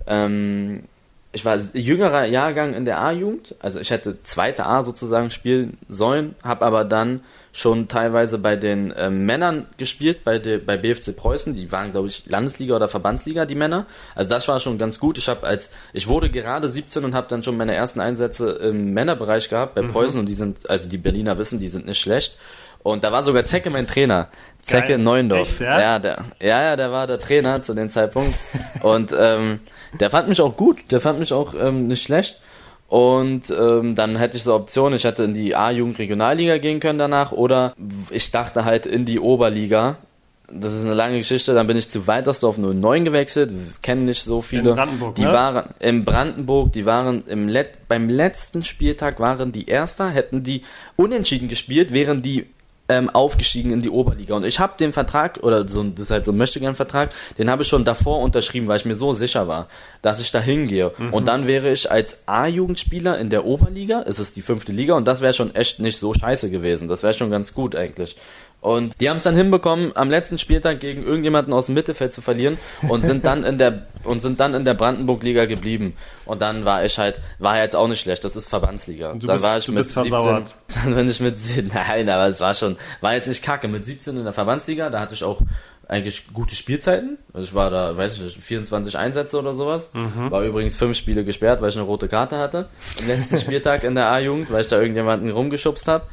[0.06, 0.84] ähm,
[1.32, 6.34] ich war jüngerer Jahrgang in der A-Jugend, also ich hätte zweite A sozusagen spielen sollen,
[6.42, 7.20] habe aber dann
[7.52, 12.08] schon teilweise bei den äh, Männern gespielt, bei, der, bei BFC Preußen, die waren glaube
[12.08, 13.86] ich Landesliga oder Verbandsliga, die Männer.
[14.14, 15.18] Also das war schon ganz gut.
[15.18, 18.92] Ich habe als ich wurde gerade 17 und habe dann schon meine ersten Einsätze im
[18.92, 19.92] Männerbereich gehabt bei mhm.
[19.92, 22.36] Preußen und die sind also die Berliner wissen, die sind nicht schlecht.
[22.82, 24.28] Und da war sogar Zecke mein Trainer.
[24.64, 24.98] Zecke Geil.
[24.98, 25.52] Neuendorf.
[25.52, 25.80] Echt, ja?
[25.80, 28.34] Ja, der, ja, ja, der war der Trainer zu dem Zeitpunkt.
[28.82, 29.60] und ähm,
[29.98, 32.40] der fand mich auch gut, der fand mich auch ähm, nicht schlecht.
[32.88, 36.98] Und ähm, dann hätte ich so Optionen, ich hätte in die A-Jugend Regionalliga gehen können
[36.98, 37.72] danach oder
[38.11, 39.96] ich dachte halt in die Oberliga.
[40.53, 44.42] Das ist eine lange Geschichte, dann bin ich zu Weitersdorf 09 gewechselt, kenne nicht so
[44.42, 44.70] viele.
[44.70, 45.33] In Brandenburg, die ne?
[45.33, 50.64] waren in Brandenburg, die waren im Let beim letzten Spieltag waren die Erster, hätten die
[50.96, 52.46] unentschieden gespielt, während die
[52.90, 54.35] ähm, aufgestiegen in die Oberliga.
[54.35, 57.62] Und ich habe den Vertrag, oder so, das ist halt so ein Möchtegern-Vertrag, den habe
[57.62, 59.68] ich schon davor unterschrieben, weil ich mir so sicher war,
[60.03, 60.92] dass ich da hingehe.
[60.98, 61.14] Mhm.
[61.14, 65.07] Und dann wäre ich als A-Jugendspieler in der Oberliga, es ist die fünfte Liga, und
[65.07, 66.88] das wäre schon echt nicht so scheiße gewesen.
[66.88, 68.16] Das wäre schon ganz gut eigentlich.
[68.60, 72.20] Und die haben es dann hinbekommen, am letzten Spieltag gegen irgendjemanden aus dem Mittelfeld zu
[72.20, 75.94] verlieren und sind dann in der und sind dann in der Brandenburg-Liga geblieben.
[76.26, 79.10] Und dann war ich halt, war jetzt auch nicht schlecht, das ist Verbandsliga.
[79.10, 80.56] Und du dann bist, war ich du mit bist 17, versauert.
[80.84, 81.36] dann bin ich mit,
[81.74, 83.68] nein, aber es war schon, war jetzt nicht kacke.
[83.68, 85.40] Mit 17 in der Verbandsliga, da hatte ich auch
[85.90, 87.18] eigentlich gute Spielzeiten.
[87.33, 89.90] Also ich war da, weiß ich nicht, 24 Einsätze oder sowas.
[89.92, 90.31] Mhm.
[90.31, 92.68] War übrigens fünf Spiele gesperrt, weil ich eine rote Karte hatte.
[93.00, 96.05] Am letzten Spieltag in der A-Jugend, weil ich da irgendjemanden rumgeschubst habe.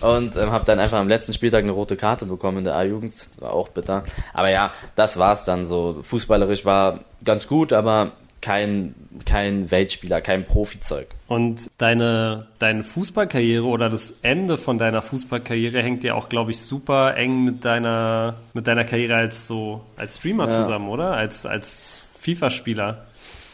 [0.00, 3.12] Und ähm, habe dann einfach am letzten Spieltag eine rote Karte bekommen in der A-Jugend.
[3.38, 4.04] War auch bitter.
[4.32, 5.98] Aber ja, das war's dann so.
[6.02, 8.12] Fußballerisch war ganz gut, aber
[8.46, 11.08] kein, kein Weltspieler, kein Profizeug.
[11.26, 16.60] Und deine, deine Fußballkarriere oder das Ende von deiner Fußballkarriere hängt ja auch, glaube ich,
[16.60, 20.50] super eng mit deiner, mit deiner Karriere als so, als Streamer ja.
[20.50, 21.14] zusammen, oder?
[21.14, 23.06] Als, als FIFA-Spieler.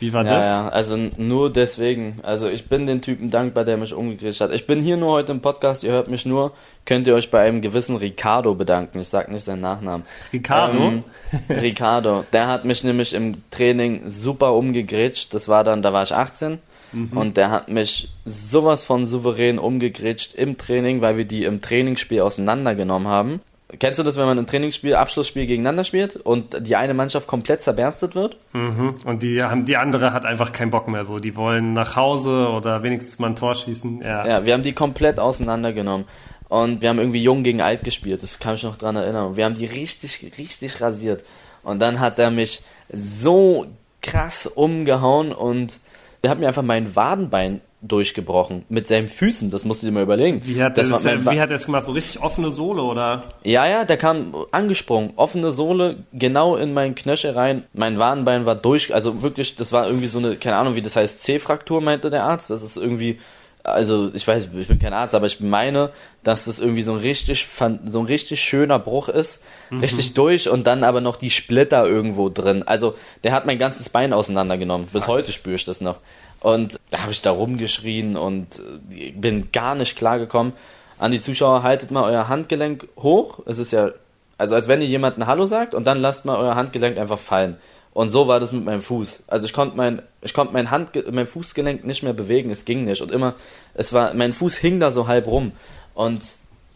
[0.02, 0.44] Wie war ja, das?
[0.44, 2.18] Ja, also nur deswegen.
[2.24, 4.52] Also ich bin den Typen dankbar, der mich umgekriegt hat.
[4.52, 6.50] Ich bin hier nur heute im Podcast, ihr hört mich nur.
[6.84, 8.98] Könnt ihr euch bei einem gewissen Ricardo bedanken.
[8.98, 10.04] Ich sag nicht seinen Nachnamen.
[10.32, 10.78] Ricardo?
[10.78, 11.04] Ähm,
[11.48, 12.24] Ricardo.
[12.32, 15.32] Der hat mich nämlich im Training super umgegrätscht.
[15.34, 16.58] Das war dann, da war ich 18.
[16.90, 17.16] Mhm.
[17.16, 22.22] Und der hat mich sowas von souverän umgegrätscht im Training, weil wir die im Trainingsspiel
[22.22, 23.40] auseinandergenommen haben.
[23.78, 27.62] Kennst du das, wenn man ein Trainingsspiel, Abschlussspiel gegeneinander spielt und die eine Mannschaft komplett
[27.62, 28.36] zerberstet wird?
[28.52, 28.96] Mhm.
[29.04, 31.18] Und die haben, die andere hat einfach keinen Bock mehr so.
[31.18, 34.02] Die wollen nach Hause oder wenigstens mal ein Tor schießen.
[34.02, 36.06] Ja, ja wir haben die komplett auseinandergenommen.
[36.48, 39.38] Und wir haben irgendwie jung gegen alt gespielt, das kann ich noch dran erinnern.
[39.38, 41.24] Wir haben die richtig, richtig rasiert.
[41.62, 43.66] Und dann hat er mich so
[44.02, 45.80] krass umgehauen und
[46.22, 49.50] der hat mir einfach mein Wadenbein durchgebrochen mit seinen Füßen.
[49.50, 50.42] Das musst du dir mal überlegen.
[50.44, 51.84] Wie hat, das das, wie hat er es gemacht?
[51.84, 53.24] So richtig offene Sohle oder?
[53.42, 55.12] Ja, ja, der kam angesprungen.
[55.16, 57.64] Offene Sohle genau in meinen Knöchel rein.
[57.72, 58.94] Mein Wadenbein war durch.
[58.94, 62.24] Also wirklich, das war irgendwie so eine, keine Ahnung, wie das heißt, C-Fraktur, meinte der
[62.24, 62.50] Arzt.
[62.50, 63.18] Das ist irgendwie
[63.64, 65.90] also ich weiß, ich bin kein Arzt, aber ich meine,
[66.24, 67.46] dass das irgendwie so ein richtig,
[67.84, 69.80] so ein richtig schöner Bruch ist, mhm.
[69.80, 72.64] richtig durch und dann aber noch die Splitter irgendwo drin.
[72.64, 74.88] Also der hat mein ganzes Bein auseinandergenommen.
[74.92, 75.98] Bis heute spüre ich das noch.
[76.42, 80.52] Und da habe ich da rumgeschrien und äh, bin gar nicht klargekommen.
[80.98, 83.40] An die Zuschauer, haltet mal euer Handgelenk hoch.
[83.46, 83.90] Es ist ja,
[84.38, 87.58] also als wenn ihr jemanden Hallo sagt und dann lasst mal euer Handgelenk einfach fallen.
[87.94, 89.24] Und so war das mit meinem Fuß.
[89.28, 92.50] Also ich konnte mein, ich konnte mein Hand, mein Fußgelenk nicht mehr bewegen.
[92.50, 93.02] Es ging nicht.
[93.02, 93.34] Und immer,
[93.74, 95.52] es war, mein Fuß hing da so halb rum.
[95.94, 96.24] Und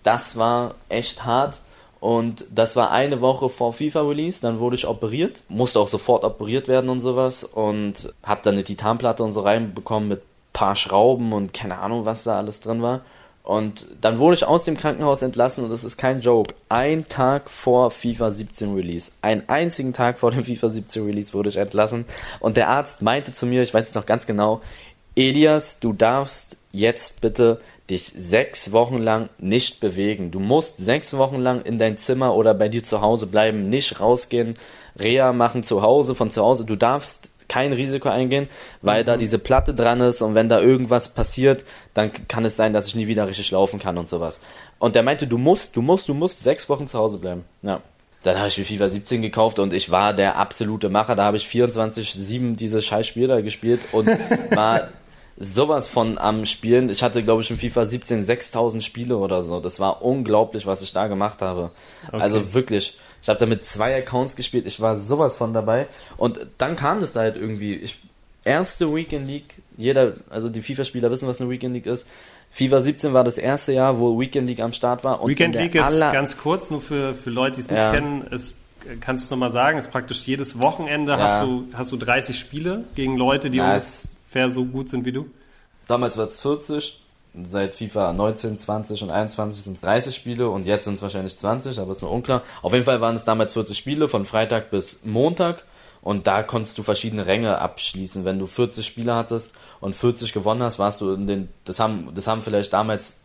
[0.04, 1.58] das war echt hart.
[2.06, 6.68] Und das war eine Woche vor FIFA-Release, dann wurde ich operiert, musste auch sofort operiert
[6.68, 11.52] werden und sowas und hab dann eine Titanplatte und so reinbekommen mit paar Schrauben und
[11.52, 13.00] keine Ahnung, was da alles drin war.
[13.42, 16.54] Und dann wurde ich aus dem Krankenhaus entlassen und das ist kein Joke.
[16.68, 21.48] Ein Tag vor FIFA 17 Release, einen einzigen Tag vor dem FIFA 17 Release wurde
[21.48, 22.04] ich entlassen
[22.38, 24.60] und der Arzt meinte zu mir, ich weiß es noch ganz genau,
[25.16, 30.30] Elias, du darfst jetzt bitte dich sechs Wochen lang nicht bewegen.
[30.30, 34.00] Du musst sechs Wochen lang in dein Zimmer oder bei dir zu Hause bleiben, nicht
[34.00, 34.54] rausgehen,
[34.98, 36.64] Reha machen zu Hause, von zu Hause.
[36.64, 38.48] Du darfst kein Risiko eingehen,
[38.82, 39.06] weil mhm.
[39.06, 42.86] da diese Platte dran ist und wenn da irgendwas passiert, dann kann es sein, dass
[42.88, 44.40] ich nie wieder richtig laufen kann und sowas.
[44.78, 47.44] Und der meinte, du musst, du musst, du musst sechs Wochen zu Hause bleiben.
[47.62, 47.80] Ja.
[48.22, 51.14] Dann habe ich mir FIFA 17 gekauft und ich war der absolute Macher.
[51.14, 54.08] Da habe ich 24-7 dieses scheiß Spiel da gespielt und
[54.50, 54.88] war
[55.38, 56.88] sowas von am Spielen.
[56.88, 59.60] Ich hatte, glaube ich, im FIFA 17 6000 Spiele oder so.
[59.60, 61.70] Das war unglaublich, was ich da gemacht habe.
[62.08, 62.20] Okay.
[62.20, 62.98] Also wirklich.
[63.22, 64.66] Ich habe da mit zwei Accounts gespielt.
[64.66, 65.88] Ich war sowas von dabei.
[66.16, 67.74] Und dann kam es halt irgendwie.
[67.74, 67.98] Ich,
[68.44, 69.62] erste Weekend League.
[69.76, 72.08] Jeder, also die FIFA-Spieler wissen, was eine Weekend League ist.
[72.50, 75.20] FIFA 17 war das erste Jahr, wo Weekend League am Start war.
[75.20, 77.92] Und Weekend League ist ganz kurz, nur für, für Leute, die es nicht ja.
[77.92, 78.56] kennen, ist
[79.00, 81.18] kannst du es nochmal sagen, ist praktisch jedes Wochenende ja.
[81.18, 85.12] hast, du, hast du 30 Spiele gegen Leute, die nice ungefähr so gut sind wie
[85.12, 85.26] du?
[85.88, 87.00] Damals war es 40,
[87.48, 91.38] seit FIFA 19, 20 und 21 sind es 30 Spiele und jetzt sind es wahrscheinlich
[91.38, 92.42] 20, aber ist nur unklar.
[92.62, 95.64] Auf jeden Fall waren es damals 40 Spiele von Freitag bis Montag
[96.02, 98.24] und da konntest du verschiedene Ränge abschließen.
[98.24, 102.10] Wenn du 40 Spiele hattest und 40 gewonnen hast, warst du in den, das haben,
[102.14, 103.20] das haben vielleicht damals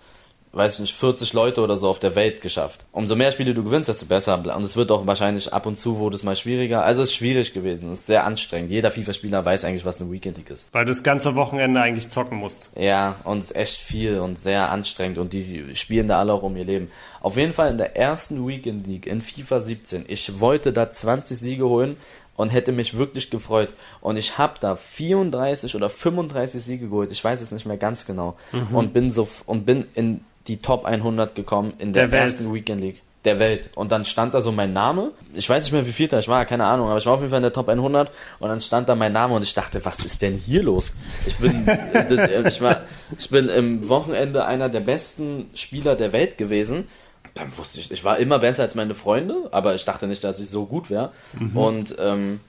[0.53, 2.85] weiß ich nicht, 40 Leute oder so auf der Welt geschafft.
[2.91, 4.37] Umso mehr Spiele du gewinnst, desto besser.
[4.55, 6.83] Und es wird auch wahrscheinlich ab und zu wurde es mal schwieriger.
[6.83, 7.91] Also es ist schwierig gewesen.
[7.91, 8.69] Es ist sehr anstrengend.
[8.69, 10.67] Jeder FIFA-Spieler weiß eigentlich, was eine Weekend League ist.
[10.73, 12.71] Weil du das ganze Wochenende eigentlich zocken musst.
[12.75, 15.17] Ja, und es ist echt viel und sehr anstrengend.
[15.19, 16.91] Und die spielen da alle auch um ihr Leben.
[17.21, 20.05] Auf jeden Fall in der ersten Weekend League in FIFA 17.
[20.07, 21.95] Ich wollte da 20 Siege holen
[22.35, 23.73] und hätte mich wirklich gefreut.
[24.01, 27.11] Und ich habe da 34 oder 35 Siege geholt.
[27.11, 28.35] Ich weiß es nicht mehr ganz genau.
[28.51, 28.75] Mhm.
[28.75, 32.81] Und bin so und bin in die Top 100 gekommen in der, der ersten Weekend
[32.81, 33.69] League der Welt.
[33.75, 35.11] Und dann stand da so mein Name.
[35.33, 37.19] Ich weiß nicht mehr, wie viel da ich war, keine Ahnung, aber ich war auf
[37.19, 39.83] jeden Fall in der Top 100 und dann stand da mein Name und ich dachte,
[39.85, 40.93] was ist denn hier los?
[41.27, 42.81] Ich bin, das, ich war,
[43.17, 46.87] ich bin im Wochenende einer der besten Spieler der Welt gewesen.
[47.35, 50.39] Dann wusste ich, ich war immer besser als meine Freunde, aber ich dachte nicht, dass
[50.39, 51.11] ich so gut wäre.
[51.39, 51.57] Mhm.
[51.57, 52.39] Und ähm,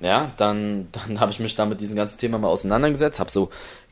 [0.00, 3.50] ja, dann, dann habe ich mich da mit diesem ganzen Thema mal auseinandergesetzt, habe so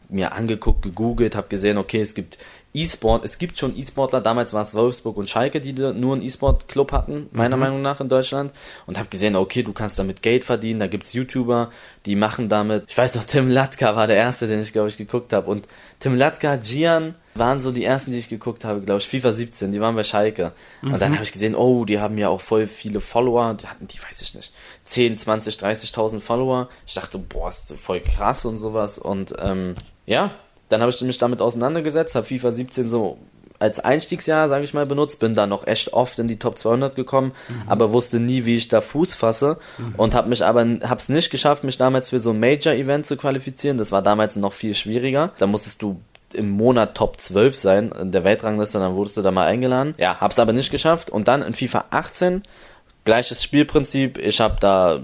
[0.09, 2.39] mir angeguckt, gegoogelt, habe gesehen, okay, es gibt
[2.77, 6.93] E-Sport, es gibt schon E-Sportler, damals war es Wolfsburg und Schalke, die nur einen E-Sport-Club
[6.93, 7.61] hatten, meiner mhm.
[7.61, 8.53] Meinung nach in Deutschland.
[8.87, 11.71] Und habe gesehen, okay, du kannst damit Geld verdienen, da gibt's YouTuber,
[12.05, 12.85] die machen damit.
[12.89, 15.51] Ich weiß noch, Tim Latka war der erste, den ich, glaube ich, geguckt habe.
[15.51, 15.67] Und
[16.01, 19.73] Tim Latka, Gian waren so die ersten, die ich geguckt habe, glaube ich, FIFA 17,
[19.73, 20.53] die waren bei Schalke.
[20.83, 20.93] Mhm.
[20.93, 23.87] Und dann habe ich gesehen, oh, die haben ja auch voll viele Follower, die hatten
[23.87, 24.53] die, weiß ich nicht,
[24.85, 26.69] 10, 20, 30.000 Follower.
[26.87, 28.99] Ich dachte, boah, ist voll krass und sowas.
[28.99, 30.33] Und ähm, ja,
[30.69, 33.19] dann habe ich mich damit auseinandergesetzt, habe FIFA 17 so
[33.59, 36.95] als Einstiegsjahr, sage ich mal, benutzt, bin da noch echt oft in die Top 200
[36.95, 37.63] gekommen, mhm.
[37.69, 39.95] aber wusste nie, wie ich da Fuß fasse mhm.
[39.97, 43.17] und habe mich aber hab's nicht geschafft, mich damals für so ein Major Event zu
[43.17, 43.79] qualifizieren.
[43.79, 45.33] Das war damals noch viel schwieriger.
[45.39, 46.01] Da musstest du
[46.35, 49.95] im Monat Top 12 sein in der Weltrangliste, dann wurdest du da mal eingeladen.
[49.97, 52.43] Ja, hab's aber nicht geschafft und dann in FIFA 18
[53.05, 54.19] gleiches Spielprinzip.
[54.19, 55.01] Ich habe da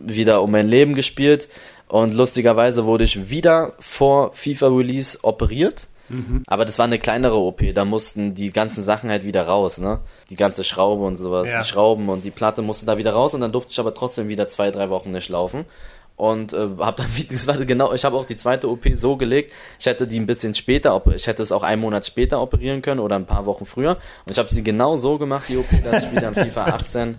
[0.00, 1.48] wieder um mein Leben gespielt
[1.88, 5.88] und lustigerweise wurde ich wieder vor FIFA Release operiert.
[6.10, 6.42] Mhm.
[6.46, 10.00] Aber das war eine kleinere OP, da mussten die ganzen Sachen halt wieder raus, ne?
[10.30, 11.60] Die ganze Schraube und sowas, ja.
[11.60, 14.28] die Schrauben und die Platte mussten da wieder raus und dann durfte ich aber trotzdem
[14.28, 15.66] wieder zwei, drei Wochen nicht laufen
[16.18, 19.54] und äh, habe dann das war genau ich habe auch die zweite OP so gelegt
[19.78, 23.00] ich hätte die ein bisschen später ich hätte es auch einen Monat später operieren können
[23.00, 23.92] oder ein paar Wochen früher
[24.26, 27.16] und ich habe sie genau so gemacht die OP dass ich wieder in FIFA 18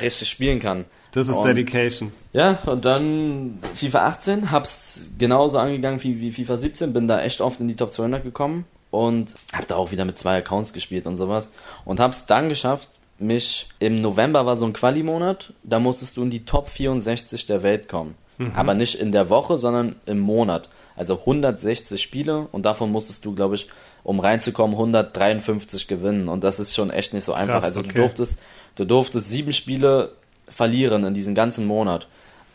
[0.00, 6.02] richtig spielen kann das ist und, Dedication ja und dann FIFA 18 hab's genauso angegangen
[6.02, 9.66] wie, wie FIFA 17 bin da echt oft in die Top 200 gekommen und habe
[9.66, 11.50] da auch wieder mit zwei Accounts gespielt und sowas
[11.84, 12.88] und hab's dann geschafft
[13.20, 17.62] mich im November war so ein Quali-Monat, da musstest du in die Top 64 der
[17.62, 18.14] Welt kommen.
[18.38, 18.52] Mhm.
[18.56, 20.70] Aber nicht in der Woche, sondern im Monat.
[20.96, 23.68] Also 160 Spiele und davon musstest du, glaube ich,
[24.02, 26.28] um reinzukommen, 153 gewinnen.
[26.28, 27.54] Und das ist schon echt nicht so einfach.
[27.54, 27.90] Krass, also okay.
[27.92, 28.40] du durftest,
[28.76, 30.12] du durftest sieben Spiele
[30.50, 32.06] verlieren in diesem ganzen Monat.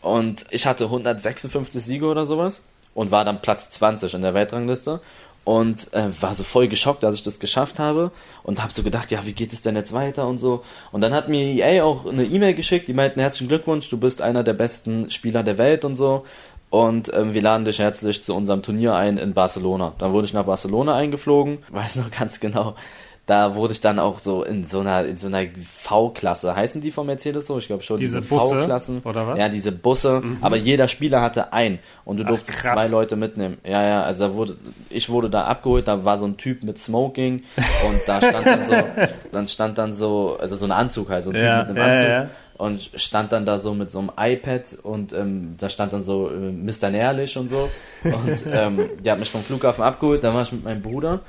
[0.01, 2.63] Und ich hatte 156 Siege oder sowas.
[2.95, 5.01] und war dann Platz 20 in der Weltrangliste
[5.43, 9.12] und äh, war so voll geschockt, dass ich das geschafft habe und habe so gedacht,
[9.12, 10.63] ja, wie geht es denn jetzt weiter und so.
[10.91, 14.23] Und dann hat mir EA auch eine E-Mail geschickt, die meinten herzlichen Glückwunsch, du bist
[14.23, 16.25] einer der besten Spieler der Welt und so.
[16.71, 19.93] Und ähm, wir laden dich herzlich zu unserem Turnier ein in Barcelona.
[19.99, 22.75] Dann wurde ich nach Barcelona eingeflogen, weiß noch ganz genau
[23.26, 26.56] da wurde ich dann auch so in so einer in so einer V-Klasse.
[26.56, 27.58] Heißen die von Mercedes so?
[27.58, 27.98] Ich glaube schon.
[27.98, 29.40] Diese, diese V-Klassen oder was?
[29.40, 30.22] Ja, diese Busse.
[30.22, 30.38] Mhm.
[30.42, 32.74] Aber jeder Spieler hatte ein und du Ach, durftest krass.
[32.74, 33.58] zwei Leute mitnehmen.
[33.64, 34.04] Ja, ja.
[34.04, 34.56] Also wurde,
[34.90, 35.88] ich wurde da abgeholt.
[35.88, 38.76] Da war so ein Typ mit Smoking und da stand dann so,
[39.32, 41.88] dann stand dann so, also so ein Anzug halt, so ein ja, Typ mit einem
[41.88, 42.10] ja, Anzug.
[42.10, 46.04] Ja und stand dann da so mit so einem iPad und ähm, da stand dann
[46.04, 46.89] so äh, Mr.
[46.89, 47.70] Nährlich und so
[48.04, 51.22] und ähm, der hat mich vom Flughafen abgeholt, dann war ich mit meinem Bruder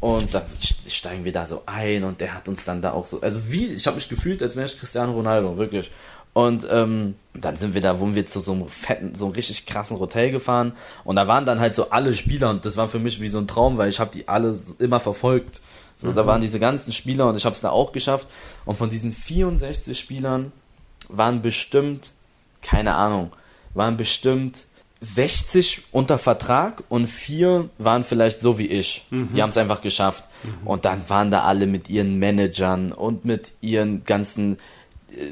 [0.00, 0.42] und dann
[0.86, 3.66] steigen wir da so ein und der hat uns dann da auch so, also wie,
[3.66, 5.90] ich habe mich gefühlt, als wäre ich Cristiano Ronaldo, wirklich.
[6.34, 9.66] Und ähm, dann sind wir da, wurden wir zu so einem fetten, so einem richtig
[9.66, 10.72] krassen Hotel gefahren
[11.04, 13.38] und da waren dann halt so alle Spieler und das war für mich wie so
[13.38, 15.60] ein Traum, weil ich habe die alle immer verfolgt.
[15.96, 16.14] So, mhm.
[16.16, 18.26] da waren diese ganzen Spieler und ich habe es da auch geschafft.
[18.64, 20.52] Und von diesen 64 Spielern
[21.08, 22.12] waren bestimmt,
[22.62, 23.32] keine Ahnung,
[23.74, 24.64] waren bestimmt
[25.00, 29.04] 60 unter Vertrag und vier waren vielleicht so wie ich.
[29.10, 29.30] Mhm.
[29.34, 30.24] Die haben es einfach geschafft.
[30.42, 30.66] Mhm.
[30.66, 34.56] Und dann waren da alle mit ihren Managern und mit ihren ganzen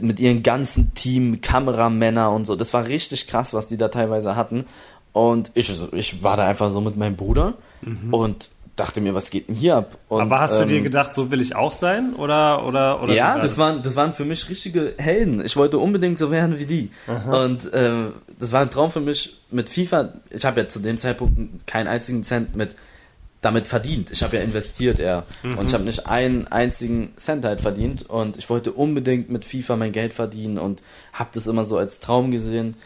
[0.01, 2.55] mit ihren ganzen Team, Kameramänner und so.
[2.55, 4.67] Das war richtig krass, was die da teilweise hatten.
[5.13, 8.15] Und ich, ich war da einfach so mit meinem Bruder mhm.
[8.15, 9.99] und dachte mir, was geht denn hier ab?
[10.09, 12.15] Und, Aber hast ähm, du dir ähm, gedacht, so will ich auch sein?
[12.15, 15.45] Oder, oder, oder ja, das waren, das waren für mich richtige Helden.
[15.45, 16.91] Ich wollte unbedingt so werden wie die.
[17.07, 17.45] Aha.
[17.45, 20.15] Und äh, das war ein Traum für mich mit FIFA.
[20.31, 22.77] Ich habe ja zu dem Zeitpunkt keinen einzigen Cent mit
[23.43, 24.11] damit verdient.
[24.13, 25.25] Ich habe ja investiert eher.
[25.43, 25.59] Mhm.
[25.59, 28.09] Und ich habe nicht einen einzigen Cent halt verdient.
[28.09, 30.83] Und ich wollte unbedingt mit FIFA mein Geld verdienen und
[31.13, 32.77] habe das immer so als Traum gesehen.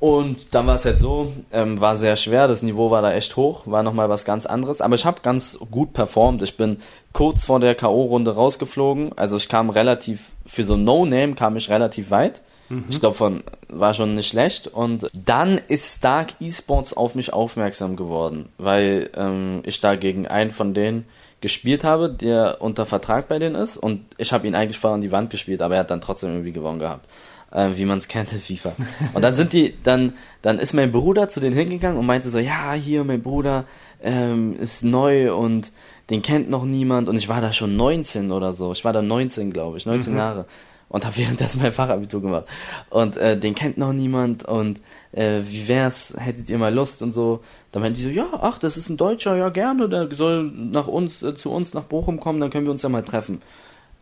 [0.00, 3.36] Und dann war es halt so, ähm, war sehr schwer, das Niveau war da echt
[3.36, 4.80] hoch, war nochmal was ganz anderes.
[4.80, 6.42] Aber ich habe ganz gut performt.
[6.42, 6.78] Ich bin
[7.12, 9.16] kurz vor der K.O.-Runde rausgeflogen.
[9.16, 12.42] Also ich kam relativ, für so No-Name kam ich relativ weit.
[12.68, 12.86] Mhm.
[12.88, 14.66] Ich glaube, von war schon nicht schlecht.
[14.66, 20.50] Und dann ist Stark Esports auf mich aufmerksam geworden, weil ähm, ich da gegen einen
[20.50, 21.06] von denen
[21.40, 23.76] gespielt habe, der unter Vertrag bei denen ist.
[23.76, 26.30] Und ich habe ihn eigentlich voll an die Wand gespielt, aber er hat dann trotzdem
[26.30, 27.06] irgendwie gewonnen gehabt
[27.52, 28.72] äh, wie man es kennt in FIFA.
[29.14, 32.38] Und dann sind die, dann, dann ist mein Bruder zu denen hingegangen und meinte so,
[32.38, 33.64] ja, hier, mein Bruder
[34.02, 35.72] ähm, ist neu und
[36.10, 37.08] den kennt noch niemand.
[37.08, 38.72] Und ich war da schon 19 oder so.
[38.72, 40.18] Ich war da 19, glaube ich, 19 mhm.
[40.18, 40.46] Jahre.
[40.88, 42.44] Und habe währenddessen mein Fachabitur gemacht.
[42.90, 44.80] Und äh, den kennt noch niemand und
[45.12, 47.40] äh, wie wär's, hättet ihr mal Lust und so.
[47.70, 50.88] Da meinten die so, ja, ach, das ist ein Deutscher, ja gerne, der soll nach
[50.88, 53.40] uns, äh, zu uns nach Bochum kommen, dann können wir uns ja mal treffen.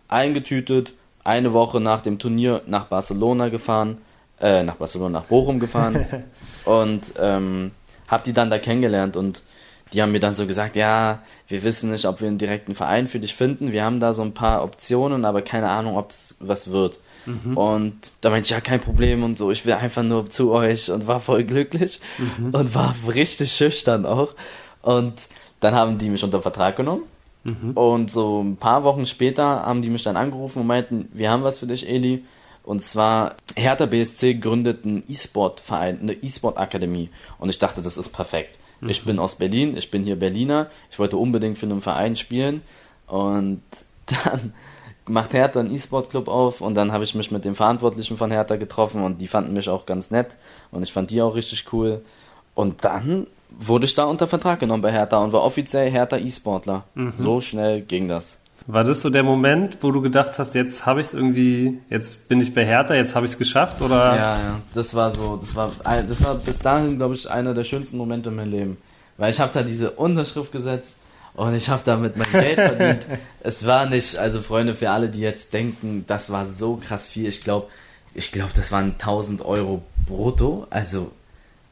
[0.08, 3.98] Eingetütet, eine Woche nach dem Turnier nach Barcelona gefahren,
[4.40, 6.06] äh, nach Barcelona, nach Bochum gefahren
[6.64, 7.72] und ähm,
[8.08, 9.42] hab die dann da kennengelernt und
[9.92, 13.08] die haben mir dann so gesagt, ja, wir wissen nicht, ob wir einen direkten Verein
[13.08, 13.72] für dich finden.
[13.72, 17.00] Wir haben da so ein paar Optionen, aber keine Ahnung, ob es was wird.
[17.26, 17.56] Mhm.
[17.56, 20.92] Und da meinte ich, ja, kein Problem und so, ich will einfach nur zu euch
[20.92, 22.54] und war voll glücklich mhm.
[22.54, 24.36] und war richtig schüchtern auch.
[24.80, 25.26] Und
[25.58, 27.02] dann haben die mich unter Vertrag genommen
[27.44, 27.72] Mhm.
[27.72, 31.42] Und so ein paar Wochen später haben die mich dann angerufen und meinten, wir haben
[31.42, 32.24] was für dich, Eli.
[32.62, 37.10] Und zwar, Hertha BSC gründet einen E-Sport-Verein, eine E-Sport-Akademie.
[37.38, 38.58] Und ich dachte, das ist perfekt.
[38.80, 38.88] Mhm.
[38.88, 42.62] Ich bin aus Berlin, ich bin hier Berliner, ich wollte unbedingt für einen Verein spielen.
[43.06, 43.62] Und
[44.06, 44.52] dann
[45.08, 48.56] macht Hertha einen E-Sport-Club auf und dann habe ich mich mit dem Verantwortlichen von Hertha
[48.56, 50.36] getroffen und die fanden mich auch ganz nett
[50.70, 52.02] und ich fand die auch richtig cool.
[52.54, 53.26] Und dann
[53.58, 56.84] wurde ich da unter Vertrag genommen bei Hertha und war offiziell Hertha E-Sportler.
[56.94, 57.12] Mhm.
[57.16, 58.38] So schnell ging das.
[58.66, 62.28] War das so der Moment, wo du gedacht hast, jetzt habe ich es irgendwie, jetzt
[62.28, 64.14] bin ich bei Hertha, jetzt habe ich es geschafft, oder?
[64.14, 67.64] Ja, ja, das war so, das war, das war bis dahin, glaube ich, einer der
[67.64, 68.76] schönsten Momente in meinem Leben.
[69.16, 70.96] Weil ich habe da diese Unterschrift gesetzt
[71.34, 73.06] und ich habe damit mein Geld verdient.
[73.40, 77.26] es war nicht, also Freunde, für alle, die jetzt denken, das war so krass viel,
[77.26, 77.66] ich glaube,
[78.14, 81.12] ich glaube, das waren 1000 Euro brutto, also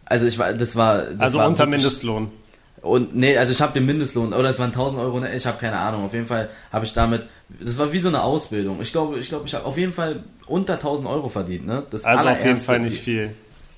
[0.09, 1.03] also ich war, das war.
[1.03, 2.31] Das also war unter wirklich, Mindestlohn.
[2.81, 5.59] Und nee, also ich habe den Mindestlohn, oder es waren 1000 Euro, ne, ich habe
[5.59, 6.05] keine Ahnung.
[6.05, 7.27] Auf jeden Fall habe ich damit,
[7.61, 8.81] das war wie so eine Ausbildung.
[8.81, 11.83] Ich glaube, ich glaube, ich habe auf jeden Fall unter 1000 Euro verdient, ne?
[11.91, 13.31] Das also auf jeden Fall nicht viel.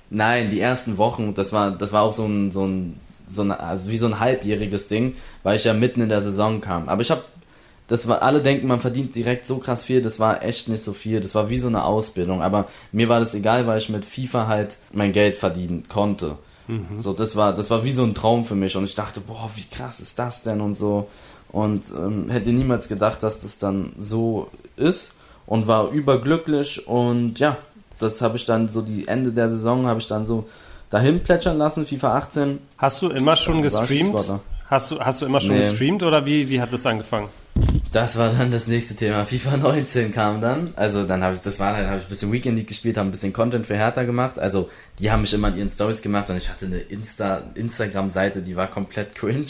[0.09, 3.51] Nein, die ersten Wochen, das war, das war auch so ein, so ein, so ein,
[3.51, 6.87] also wie so ein halbjähriges Ding, weil ich ja mitten in der Saison kam.
[6.87, 7.23] Aber ich habe
[7.91, 10.93] das war, alle denken, man verdient direkt so krass viel, das war echt nicht so
[10.93, 14.05] viel, das war wie so eine Ausbildung, aber mir war das egal, weil ich mit
[14.05, 16.37] FIFA halt mein Geld verdienen konnte.
[16.69, 16.97] Mhm.
[16.97, 19.51] So, das war, das war wie so ein Traum für mich und ich dachte, boah,
[19.55, 21.09] wie krass ist das denn und so
[21.49, 25.15] und ähm, hätte niemals gedacht, dass das dann so ist
[25.45, 27.57] und war überglücklich und ja,
[27.99, 30.47] das habe ich dann so die Ende der Saison habe ich dann so
[30.91, 32.59] dahin plätschern lassen, FIFA 18.
[32.77, 34.15] Hast du immer schon gestreamt?
[34.69, 35.63] Hast du, hast du immer schon nee.
[35.63, 37.27] gestreamt oder wie, wie hat das angefangen?
[37.91, 39.25] Das war dann das nächste Thema.
[39.25, 40.71] FIFA 19 kam dann.
[40.77, 43.09] Also dann habe ich, das war dann, habe ich ein bisschen Weekend League gespielt, habe
[43.09, 44.39] ein bisschen Content für Hertha gemacht.
[44.39, 44.69] Also
[44.99, 48.55] die haben mich immer in ihren Stories gemacht und ich hatte eine Insta, Instagram-Seite, die
[48.55, 49.45] war komplett cringe.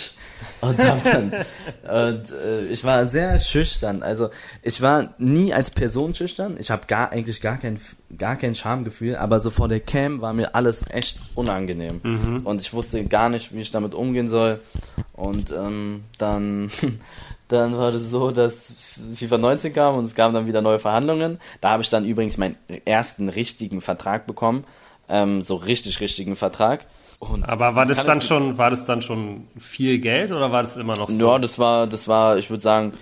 [0.61, 1.31] Und hab dann,
[1.83, 4.01] und äh, ich war sehr schüchtern.
[4.01, 4.31] Also
[4.63, 6.55] ich war nie als Person schüchtern.
[6.57, 7.79] Ich habe gar eigentlich gar kein,
[8.17, 12.01] gar kein Schamgefühl, aber so vor der Cam war mir alles echt unangenehm.
[12.01, 12.41] Mhm.
[12.43, 14.59] Und ich wusste gar nicht, wie ich damit umgehen soll.
[15.13, 16.71] Und ähm, dann
[17.51, 18.73] Dann war das so, dass
[19.13, 21.37] FIFA 19 kam und es kamen dann wieder neue Verhandlungen.
[21.59, 24.63] Da habe ich dann übrigens meinen ersten richtigen Vertrag bekommen.
[25.09, 26.85] Ähm, so richtig richtigen Vertrag.
[27.19, 30.77] Und Aber war das dann schon, war das dann schon viel Geld oder war das
[30.77, 31.27] immer noch so?
[31.27, 32.93] Ja, das war, das war, ich würde sagen,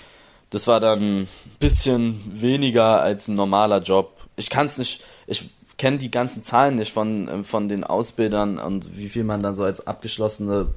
[0.49, 1.27] das war dann ein
[1.59, 4.17] bisschen weniger als ein normaler Job.
[4.35, 5.47] Ich kann es nicht, ich
[5.77, 9.63] kenne die ganzen Zahlen nicht von, von den Ausbildern und wie viel man dann so
[9.63, 10.73] als abgeschlossene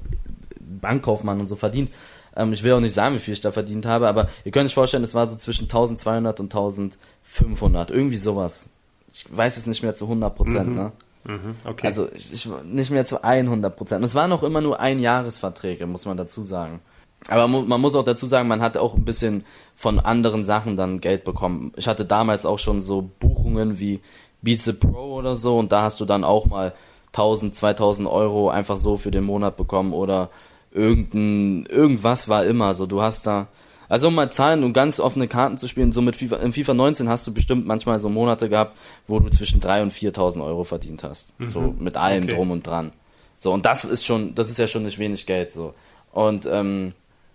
[0.59, 1.89] Bankkaufmann und so verdient.
[2.35, 4.65] Ähm, ich will auch nicht sagen, wie viel ich da verdient habe, aber ihr könnt
[4.65, 8.69] euch vorstellen, es war so zwischen 1200 und 1500, irgendwie sowas.
[9.13, 10.75] Ich weiß es nicht mehr zu 100 Prozent, mhm.
[10.75, 10.91] ne?
[11.25, 11.87] Mhm, okay.
[11.87, 14.03] Also ich, ich, nicht mehr zu 100 Prozent.
[14.03, 16.81] Es waren auch immer nur Einjahresverträge, muss man dazu sagen.
[17.29, 19.45] Aber man muss auch dazu sagen, man hat auch ein bisschen
[19.77, 21.71] von anderen Sachen dann Geld bekommen.
[21.77, 24.01] Ich hatte damals auch schon so Buchungen wie
[24.41, 26.73] Beats the Pro oder so und da hast du dann auch mal
[27.07, 30.29] 1000, 2000 Euro einfach so für den Monat bekommen oder
[30.73, 32.85] irgendein, irgendwas war immer so.
[32.85, 33.47] Du hast da,
[33.89, 36.73] also um mal Zahlen und ganz offene Karten zu spielen, so mit FIFA, im FIFA
[36.73, 40.63] 19 hast du bestimmt manchmal so Monate gehabt, wo du zwischen 3.000 und 4.000 Euro
[40.63, 41.39] verdient hast.
[41.39, 41.49] Mhm.
[41.49, 42.35] So mit allem okay.
[42.35, 42.91] drum und dran.
[43.39, 45.73] So, und das ist schon, das ist ja schon nicht wenig Geld, so.
[46.11, 46.93] Und, ähm,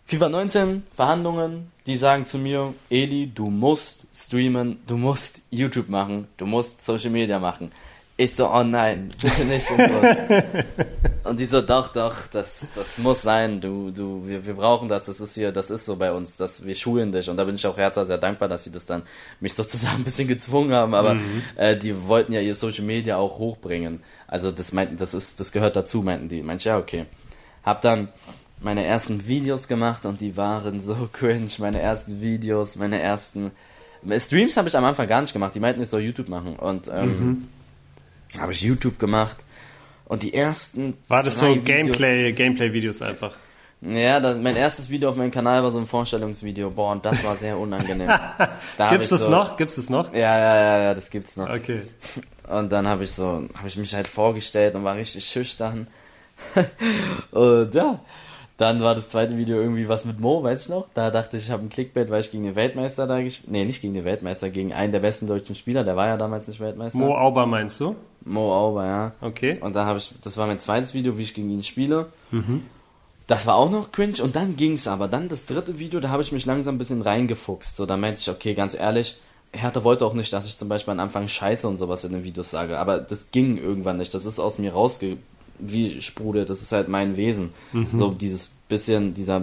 [0.08, 6.28] FIFA 19, Verhandlungen, die sagen zu mir, Eli, du musst streamen, du musst YouTube machen,
[6.38, 7.70] du musst Social Media machen.
[8.20, 9.70] Ich so, oh nein, bitte nicht.
[9.70, 10.42] Und, so.
[11.30, 13.60] und die so, doch, doch, das, das muss sein.
[13.60, 15.04] Du, du, wir, wir brauchen das.
[15.04, 16.36] Das ist hier, das ist so bei uns.
[16.36, 17.30] dass wir schulen dich.
[17.30, 19.04] Und da bin ich auch Hertha sehr dankbar, dass sie das dann
[19.38, 20.94] mich sozusagen ein bisschen gezwungen haben.
[20.94, 21.42] Aber mhm.
[21.54, 24.02] äh, die wollten ja ihr Social Media auch hochbringen.
[24.26, 26.42] Also das meinten, das ist, das gehört dazu, meinten die.
[26.42, 27.06] Meinte ich, ja, okay.
[27.62, 28.08] Hab dann
[28.60, 31.50] meine ersten Videos gemacht und die waren so cringe.
[31.58, 33.52] Meine ersten Videos, meine ersten
[34.18, 35.54] Streams habe ich am Anfang gar nicht gemacht.
[35.54, 36.56] Die meinten, ich soll YouTube machen.
[36.56, 37.48] Und ähm, mhm
[38.38, 39.36] habe ich YouTube gemacht
[40.04, 40.96] und die ersten.
[41.08, 43.36] War das so Gameplay, Gameplay-Videos einfach?
[43.80, 46.70] Ja, das, mein erstes Video auf meinem Kanal war so ein Vorstellungsvideo.
[46.70, 48.10] Boah, und das war sehr unangenehm.
[48.76, 49.56] Da gibt's es so, noch?
[49.56, 50.12] Gibt's es noch?
[50.12, 51.48] Ja, ja, ja, ja, das gibt's noch.
[51.48, 51.82] Okay.
[52.48, 55.86] Und dann habe ich so, habe ich mich halt vorgestellt und war richtig schüchtern.
[57.30, 58.00] und ja,
[58.58, 60.88] dann war das zweite Video irgendwie was mit Mo, weiß ich noch.
[60.92, 63.64] Da dachte ich, ich habe ein Clickbait, weil ich gegen den Weltmeister da gespielt Nee,
[63.64, 65.84] nicht gegen den Weltmeister, gegen einen der besten deutschen Spieler.
[65.84, 66.98] Der war ja damals nicht Weltmeister.
[66.98, 67.94] Mo Auber meinst du?
[68.24, 69.12] Mo Auber, ja.
[69.20, 69.58] Okay.
[69.60, 72.06] Und da habe ich, das war mein zweites Video, wie ich gegen ihn spiele.
[72.32, 72.62] Mhm.
[73.28, 75.06] Das war auch noch cringe und dann ging's aber.
[75.06, 77.76] Dann das dritte Video, da habe ich mich langsam ein bisschen reingefuchst.
[77.76, 79.20] So, da meinte ich, okay, ganz ehrlich,
[79.52, 82.24] Hertha wollte auch nicht, dass ich zum Beispiel am Anfang Scheiße und sowas in den
[82.24, 82.78] Videos sage.
[82.78, 84.12] Aber das ging irgendwann nicht.
[84.14, 85.18] Das ist aus mir rausge
[85.58, 86.50] wie sprudelt.
[86.50, 87.50] Das ist halt mein Wesen.
[87.72, 87.88] Mhm.
[87.92, 89.42] So dieses bisschen, dieser,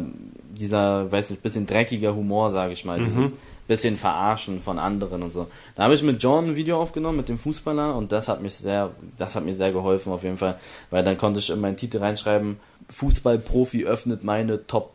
[0.57, 2.99] dieser, weiß nicht, bisschen dreckiger Humor, sage ich mal.
[2.99, 3.05] Mhm.
[3.05, 3.33] Dieses
[3.67, 5.47] bisschen Verarschen von anderen und so.
[5.75, 8.53] Da habe ich mit John ein Video aufgenommen, mit dem Fußballer, und das hat mich
[8.53, 10.59] sehr, das hat mir sehr geholfen auf jeden Fall,
[10.91, 12.57] weil dann konnte ich in meinen Titel reinschreiben,
[12.89, 14.93] Fußballprofi öffnet meine Top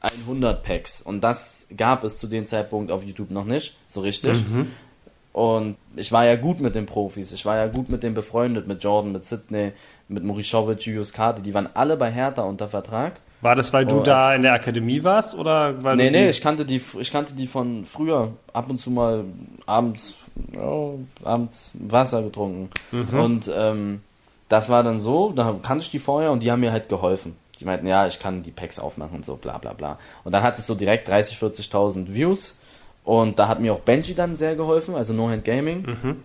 [0.00, 1.02] 100 Packs.
[1.02, 4.42] Und das gab es zu dem Zeitpunkt auf YouTube noch nicht, so richtig.
[4.48, 4.68] Mhm.
[5.32, 8.68] Und ich war ja gut mit den Profis, ich war ja gut mit denen befreundet,
[8.68, 9.72] mit Jordan, mit Sidney,
[10.08, 13.20] mit Morishovic, Julius Kade, die waren alle bei Hertha unter Vertrag.
[13.40, 16.40] War das, weil du oh, da in der Akademie warst oder weil Nee, nee, ich
[16.40, 19.24] kannte die ich kannte die von früher, ab und zu mal
[19.66, 20.16] abends
[20.52, 20.92] ja,
[21.24, 22.70] abends Wasser getrunken.
[22.92, 23.18] Mhm.
[23.18, 24.00] Und ähm,
[24.48, 27.36] das war dann so, da kannte ich die vorher und die haben mir halt geholfen.
[27.58, 29.98] Die meinten, ja, ich kann die Packs aufmachen und so, bla bla bla.
[30.24, 32.58] Und dann hatte ich so direkt 30, 40.000 Views
[33.04, 35.82] und da hat mir auch Benji dann sehr geholfen, also No Hand Gaming.
[35.82, 36.16] Mhm.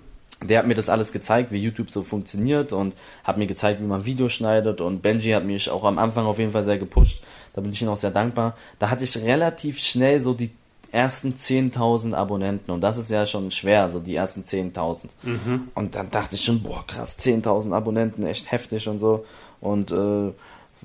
[0.48, 3.86] Der hat mir das alles gezeigt, wie YouTube so funktioniert und hat mir gezeigt, wie
[3.86, 4.82] man Videos schneidet.
[4.82, 7.24] Und Benji hat mich auch am Anfang auf jeden Fall sehr gepusht.
[7.54, 8.56] Da bin ich ihm auch sehr dankbar.
[8.78, 10.52] Da hatte ich relativ schnell so die
[10.92, 15.06] ersten 10.000 Abonnenten und das ist ja schon schwer, so die ersten 10.000.
[15.24, 15.68] Mhm.
[15.76, 19.26] Und dann dachte ich schon, boah krass, 10.000 Abonnenten, echt heftig und so.
[19.60, 20.32] Und äh,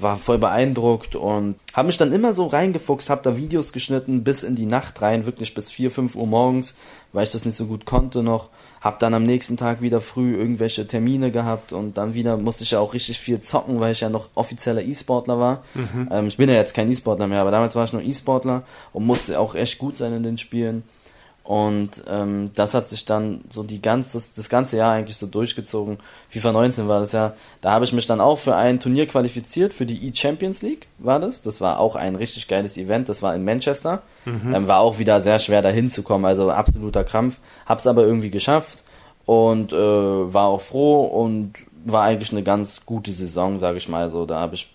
[0.02, 4.42] war voll beeindruckt und habe mich dann immer so reingefuchst, habe da Videos geschnitten bis
[4.42, 6.74] in die Nacht rein, wirklich bis 4, 5 Uhr morgens,
[7.12, 8.50] weil ich das nicht so gut konnte noch.
[8.80, 12.72] Hab dann am nächsten Tag wieder früh irgendwelche Termine gehabt und dann wieder musste ich
[12.72, 15.62] ja auch richtig viel zocken, weil ich ja noch offizieller E-Sportler war.
[15.74, 16.08] Mhm.
[16.10, 19.06] Ähm, ich bin ja jetzt kein E-Sportler mehr, aber damals war ich noch E-Sportler und
[19.06, 20.82] musste auch echt gut sein in den Spielen.
[21.44, 25.98] Und ähm, das hat sich dann so die ganze, das ganze Jahr eigentlich so durchgezogen.
[26.28, 27.34] FIFA 19 war das ja.
[27.60, 31.18] Da habe ich mich dann auch für ein Turnier qualifiziert, für die E-Champions League war
[31.18, 31.42] das.
[31.42, 33.08] Das war auch ein richtig geiles Event.
[33.08, 34.02] Das war in Manchester.
[34.24, 34.54] Mhm.
[34.54, 37.38] Ähm, war auch wieder sehr schwer dahin zu kommen, also absoluter Krampf.
[37.66, 38.84] Hab's aber irgendwie geschafft
[39.26, 44.08] und äh, war auch froh und war eigentlich eine ganz gute Saison, sage ich mal
[44.08, 44.26] so.
[44.26, 44.72] Da habe ich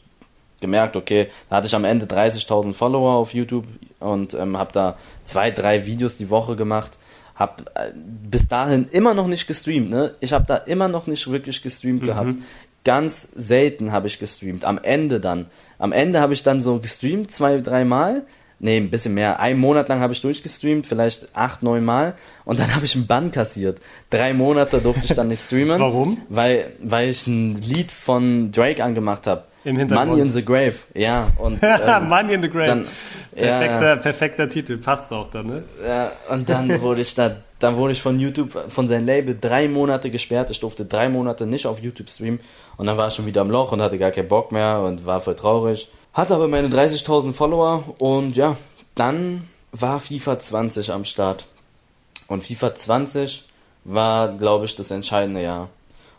[0.62, 3.66] gemerkt, okay, da hatte ich am Ende 30.000 Follower auf YouTube
[4.00, 6.98] und ähm, habe da zwei, drei Videos die Woche gemacht.
[7.36, 10.16] Hab äh, bis dahin immer noch nicht gestreamt, ne?
[10.20, 12.06] Ich habe da immer noch nicht wirklich gestreamt mhm.
[12.06, 12.36] gehabt.
[12.84, 14.66] Ganz selten habe ich gestreamt.
[14.66, 15.48] Am Ende dann.
[15.78, 18.26] Am Ende habe ich dann so gestreamt, zwei, drei Mal.
[18.60, 19.40] Nee, ein bisschen mehr.
[19.40, 22.16] Ein Monat lang habe ich durchgestreamt, vielleicht acht, neun Mal.
[22.44, 23.80] Und dann habe ich einen Bann kassiert.
[24.10, 25.80] Drei Monate durfte ich dann nicht streamen.
[25.80, 26.22] Warum?
[26.30, 29.44] Weil, weil ich ein Lied von Drake angemacht habe.
[29.68, 30.12] Im Hintergrund.
[30.12, 31.28] Money in the Grave, ja.
[31.38, 32.68] Und, ähm, Money in the Grave.
[32.68, 32.88] Dann,
[33.36, 35.64] perfekter, ja, perfekter Titel, passt auch dann, ne?
[35.86, 39.68] Ja, und dann wurde ich da, dann wurde ich von YouTube, von seinem Label drei
[39.68, 40.50] Monate gesperrt.
[40.52, 42.40] Ich durfte drei Monate nicht auf YouTube streamen.
[42.78, 45.06] Und dann war ich schon wieder am Loch und hatte gar keinen Bock mehr und
[45.06, 45.90] war voll traurig.
[46.14, 48.56] Hatte aber meine 30.000 Follower und ja,
[48.96, 51.46] dann war FIFA 20 am Start.
[52.30, 53.44] Und FIFA 20
[53.84, 55.68] war, glaube ich, das entscheidende Jahr.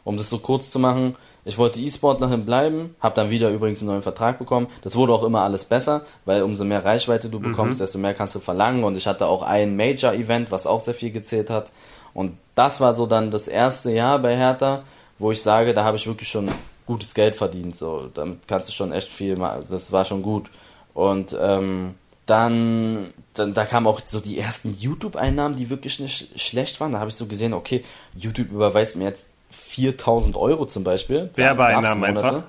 [0.04, 1.16] Um das so kurz zu machen,
[1.48, 4.66] ich wollte E-Sportlerin bleiben, habe dann wieder übrigens einen neuen Vertrag bekommen.
[4.82, 7.84] Das wurde auch immer alles besser, weil umso mehr Reichweite du bekommst, mhm.
[7.84, 8.84] desto mehr kannst du verlangen.
[8.84, 11.72] Und ich hatte auch ein Major-Event, was auch sehr viel gezählt hat.
[12.12, 14.82] Und das war so dann das erste Jahr bei Hertha,
[15.18, 16.50] wo ich sage, da habe ich wirklich schon
[16.84, 17.74] gutes Geld verdient.
[17.76, 19.64] So, damit kannst du schon echt viel machen.
[19.70, 20.50] Das war schon gut.
[20.92, 21.94] Und ähm,
[22.26, 26.92] dann, dann, da kamen auch so die ersten YouTube-Einnahmen, die wirklich nicht schlecht waren.
[26.92, 27.82] Da habe ich so gesehen, okay,
[28.14, 31.30] YouTube überweist mir jetzt 4000 Euro zum Beispiel.
[31.34, 32.42] Werbeeinnahmen einfach.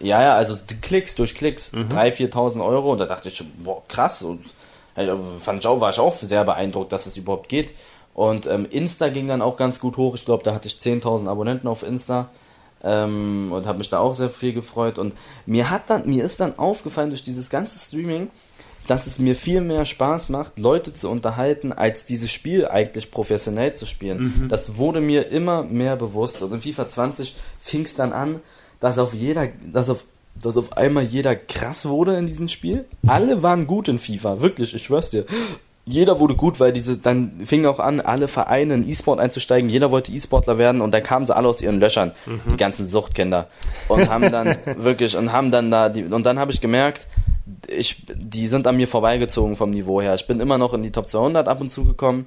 [0.00, 1.72] Ja, ja, also Klicks durch Klicks.
[1.72, 1.88] Mhm.
[1.88, 2.92] 3.000, 4.000 Euro.
[2.92, 4.22] Und da dachte ich schon, boah, krass.
[4.22, 4.44] Und
[5.38, 7.74] fand ich auch, war ich auch sehr beeindruckt, dass es überhaupt geht.
[8.14, 10.14] Und ähm, Insta ging dann auch ganz gut hoch.
[10.14, 12.28] Ich glaube, da hatte ich 10.000 Abonnenten auf Insta.
[12.82, 14.98] Ähm, und habe mich da auch sehr viel gefreut.
[14.98, 15.14] Und
[15.46, 18.30] mir hat dann, mir ist dann aufgefallen durch dieses ganze Streaming,
[18.86, 23.74] dass es mir viel mehr Spaß macht, Leute zu unterhalten, als dieses Spiel eigentlich professionell
[23.74, 24.34] zu spielen.
[24.42, 24.48] Mhm.
[24.48, 26.42] Das wurde mir immer mehr bewusst.
[26.42, 28.40] Und in FIFA 20 fing es dann an,
[28.80, 30.04] dass auf jeder, dass auf,
[30.34, 32.84] dass auf einmal jeder krass wurde in diesem Spiel.
[33.06, 35.24] Alle waren gut in FIFA, wirklich, ich schwör's dir.
[35.90, 39.68] Jeder wurde gut, weil diese, dann fing auch an, alle Vereine in E-Sport einzusteigen.
[39.68, 42.40] Jeder wollte E-Sportler werden und dann kamen sie alle aus ihren Löchern, mhm.
[42.50, 43.48] die ganzen Suchtkinder.
[43.88, 47.06] Und haben dann wirklich, und haben dann da, die, und dann habe ich gemerkt,
[47.66, 50.14] ich, die sind an mir vorbeigezogen vom Niveau her.
[50.14, 52.26] Ich bin immer noch in die Top 200 ab und zu gekommen,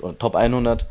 [0.00, 0.86] oder Top 100,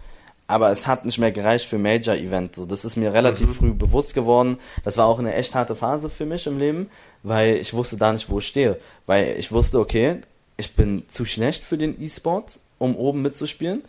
[0.48, 2.56] aber es hat nicht mehr gereicht für Major Event.
[2.56, 3.54] So, das ist mir relativ mhm.
[3.54, 4.58] früh bewusst geworden.
[4.84, 6.90] Das war auch eine echt harte Phase für mich im Leben,
[7.24, 8.78] weil ich wusste da nicht, wo ich stehe.
[9.06, 10.20] Weil ich wusste, okay,
[10.62, 13.84] ich bin zu schlecht für den E-Sport, um oben mitzuspielen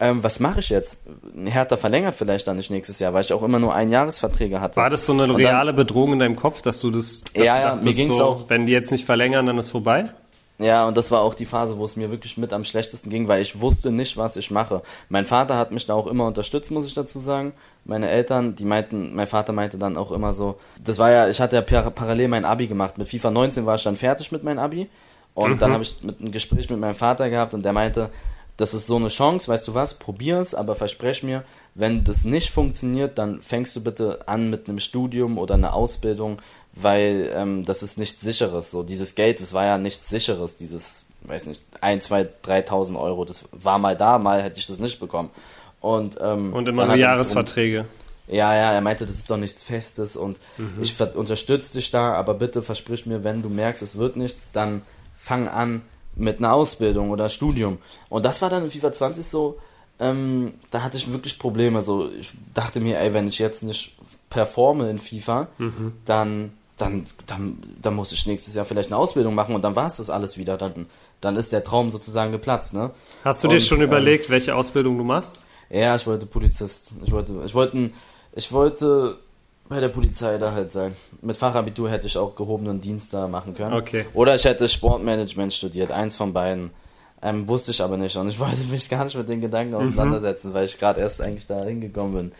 [0.00, 1.00] ähm, was mache ich jetzt?
[1.44, 4.76] Hertha verlängert vielleicht dann nicht nächstes Jahr, weil ich auch immer nur Einjahresverträge hatte.
[4.76, 7.60] War das so eine reale dann, Bedrohung in deinem Kopf, dass du das, dass ja,
[7.60, 10.10] ja, mir ging's so, auch, wenn die jetzt nicht verlängern, dann ist vorbei?
[10.60, 13.28] Ja, und das war auch die Phase, wo es mir wirklich mit am schlechtesten ging,
[13.28, 14.82] weil ich wusste nicht, was ich mache.
[15.08, 17.52] Mein Vater hat mich da auch immer unterstützt, muss ich dazu sagen.
[17.84, 21.40] Meine Eltern, die meinten, mein Vater meinte dann auch immer so, das war ja, ich
[21.40, 22.98] hatte ja parallel mein Abi gemacht.
[22.98, 24.88] Mit FIFA 19 war ich dann fertig mit meinem Abi.
[25.38, 25.58] Und mhm.
[25.58, 28.10] dann habe ich mit, ein Gespräch mit meinem Vater gehabt und der meinte,
[28.56, 31.44] das ist so eine Chance, weißt du was, probier es, aber versprech mir,
[31.76, 36.42] wenn das nicht funktioniert, dann fängst du bitte an mit einem Studium oder einer Ausbildung,
[36.72, 38.72] weil ähm, das ist nichts sicheres.
[38.72, 43.24] So dieses Geld, das war ja nichts sicheres, dieses, weiß nicht, ein, zwei, dreitausend Euro,
[43.24, 45.30] das war mal da, mal hätte ich das nicht bekommen.
[45.80, 47.84] Und, ähm, und immer nur Jahresverträge.
[48.26, 50.82] Ja, ja, er meinte, das ist doch nichts Festes und mhm.
[50.82, 54.82] ich unterstütze dich da, aber bitte versprich mir, wenn du merkst, es wird nichts, dann
[55.28, 55.82] fang an,
[56.16, 57.78] mit einer Ausbildung oder Studium.
[58.08, 59.58] Und das war dann in FIFA 20 so,
[60.00, 61.82] ähm, da hatte ich wirklich Probleme.
[61.82, 63.96] So, ich dachte mir, ey, wenn ich jetzt nicht
[64.30, 65.92] performe in FIFA, mhm.
[66.04, 69.86] dann, dann, dann, dann muss ich nächstes Jahr vielleicht eine Ausbildung machen und dann war
[69.86, 70.56] es das alles wieder.
[70.56, 70.86] Dann,
[71.20, 72.90] dann ist der Traum sozusagen geplatzt, ne?
[73.24, 75.44] Hast du und, dir schon ähm, überlegt, welche Ausbildung du machst?
[75.70, 76.94] Ja, ich wollte Polizist.
[77.04, 77.90] Ich wollte, ich wollte,
[78.32, 79.18] ich wollte
[79.68, 80.96] bei der Polizei da halt sein.
[81.20, 83.74] Mit Fachabitur hätte ich auch gehobenen Dienst da machen können.
[83.74, 84.06] Okay.
[84.14, 86.70] Oder ich hätte Sportmanagement studiert, eins von beiden.
[87.20, 89.88] Ähm, wusste ich aber nicht und ich wollte mich gar nicht mit den Gedanken mhm.
[89.88, 90.54] auseinandersetzen, mhm.
[90.54, 92.32] weil ich gerade erst eigentlich da hingekommen bin.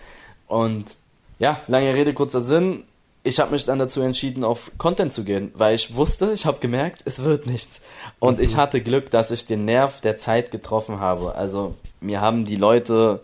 [0.47, 0.95] Und
[1.39, 2.85] ja, lange Rede, kurzer Sinn.
[3.25, 6.61] Ich habe mich dann dazu entschieden, auf Content zu gehen, weil ich wusste, ich habe
[6.61, 7.83] gemerkt, es wird nichts.
[8.21, 8.45] Und mhm.
[8.45, 11.35] ich hatte Glück, dass ich den Nerv der Zeit getroffen habe.
[11.35, 13.21] Also mir haben die Leute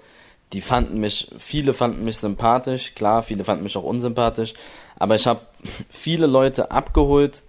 [0.54, 4.54] die fanden mich, viele fanden mich sympathisch, klar, viele fanden mich auch unsympathisch,
[4.96, 5.40] aber ich habe
[5.90, 7.42] viele Leute abgeholt,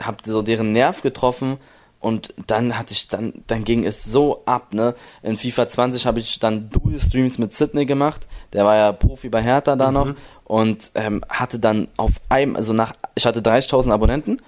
[0.00, 1.58] habe so deren Nerv getroffen
[1.98, 4.94] Und dann hatte ich, dann, dann ging es so ab, ne?
[5.22, 8.26] In FIFA 20 habe ich dann Dual Streams mit Sydney gemacht.
[8.54, 9.94] Der war ja Profi bei Hertha da mhm.
[9.94, 10.14] noch.
[10.44, 14.40] Und ähm, hatte dann auf einem, also nach, ich hatte 30.000 Abonnenten.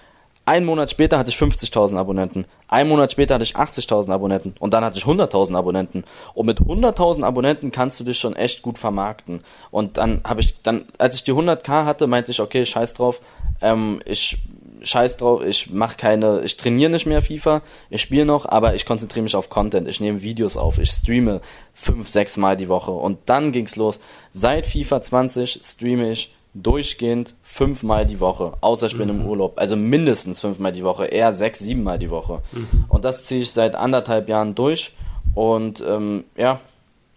[0.44, 2.46] Ein Monat später hatte ich 50.000 Abonnenten.
[2.66, 4.54] Ein Monat später hatte ich 80.000 Abonnenten.
[4.58, 6.04] Und dann hatte ich 100.000 Abonnenten.
[6.34, 9.42] Und mit 100.000 Abonnenten kannst du dich schon echt gut vermarkten.
[9.70, 13.20] Und dann habe ich, dann, als ich die 100k hatte, meinte ich, okay, scheiß drauf.
[13.60, 14.38] Ähm, ich
[14.82, 18.84] scheiß drauf, ich mache keine, ich trainiere nicht mehr FIFA, ich spiele noch, aber ich
[18.84, 21.40] konzentriere mich auf Content, ich nehme Videos auf, ich streame
[21.72, 24.00] fünf, sechs Mal die Woche und dann ging's los.
[24.32, 29.20] Seit FIFA 20 streame ich durchgehend fünfmal die Woche, außer ich bin mhm.
[29.20, 29.52] im Urlaub.
[29.56, 32.40] Also mindestens fünfmal die Woche, eher sechs, siebenmal die Woche.
[32.52, 32.86] Mhm.
[32.88, 34.92] Und das ziehe ich seit anderthalb Jahren durch.
[35.34, 36.60] Und ähm, ja,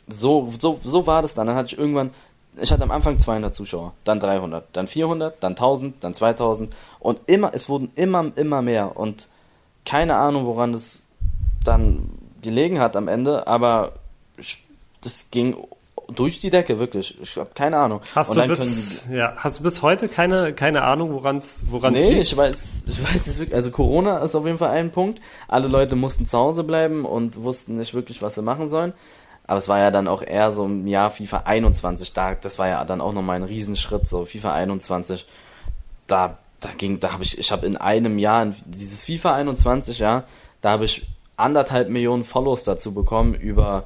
[0.09, 1.47] so, so, so war das dann.
[1.47, 2.11] Dann hatte ich irgendwann
[2.61, 7.19] ich hatte am Anfang 200 Zuschauer, dann 300, dann 400, dann 1000, dann 2000 und
[7.25, 9.27] immer, es wurden immer, immer mehr und
[9.85, 11.03] keine Ahnung, woran das
[11.65, 12.09] dann
[12.41, 13.93] gelegen hat am Ende, aber
[15.01, 15.57] das ging
[16.13, 17.19] durch die Decke, wirklich.
[17.21, 18.01] Ich habe keine Ahnung.
[18.13, 22.09] Hast, du bis, ja, hast du bis heute keine, keine Ahnung, woran es woran's Nee,
[22.09, 22.21] liegt?
[22.21, 23.55] ich weiß, ich weiß es wirklich.
[23.55, 25.19] Also Corona ist auf jeden Fall ein Punkt.
[25.47, 28.93] Alle Leute mussten zu Hause bleiben und wussten nicht wirklich, was sie machen sollen.
[29.47, 32.67] Aber es war ja dann auch eher so im Jahr FIFA 21, da, das war
[32.67, 35.27] ja dann auch nochmal ein Riesenschritt, so FIFA 21,
[36.07, 40.23] da, da ging, da habe ich, ich habe in einem Jahr, dieses FIFA 21, ja,
[40.61, 41.05] da habe ich
[41.37, 43.85] anderthalb Millionen Follows dazu bekommen über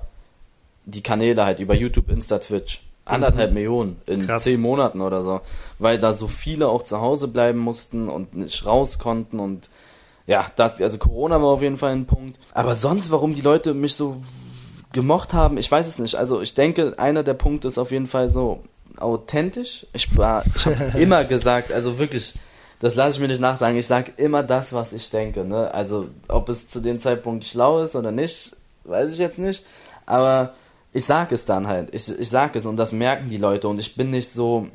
[0.89, 2.81] die Kanäle halt, über YouTube, Insta, Twitch.
[3.05, 3.53] Anderthalb mhm.
[3.55, 4.43] Millionen in Krass.
[4.43, 5.41] zehn Monaten oder so.
[5.79, 9.69] Weil da so viele auch zu Hause bleiben mussten und nicht raus konnten und
[10.27, 12.37] ja, das, also Corona war auf jeden Fall ein Punkt.
[12.53, 14.21] Aber sonst, warum die Leute mich so
[14.93, 16.15] gemocht haben, ich weiß es nicht.
[16.15, 18.61] Also ich denke, einer der Punkte ist auf jeden Fall so
[18.97, 19.87] authentisch.
[19.91, 22.35] Ich war, ich habe immer gesagt, also wirklich,
[22.79, 23.75] das lasse ich mir nicht nachsagen.
[23.75, 25.45] Ich sage immer das, was ich denke.
[25.45, 25.73] Ne?
[25.73, 29.63] Also ob es zu dem Zeitpunkt schlau ist oder nicht, weiß ich jetzt nicht.
[30.05, 30.53] Aber
[30.93, 31.93] ich sage es dann halt.
[31.93, 33.67] Ich, ich sage es und das merken die Leute.
[33.67, 34.67] Und ich bin nicht so,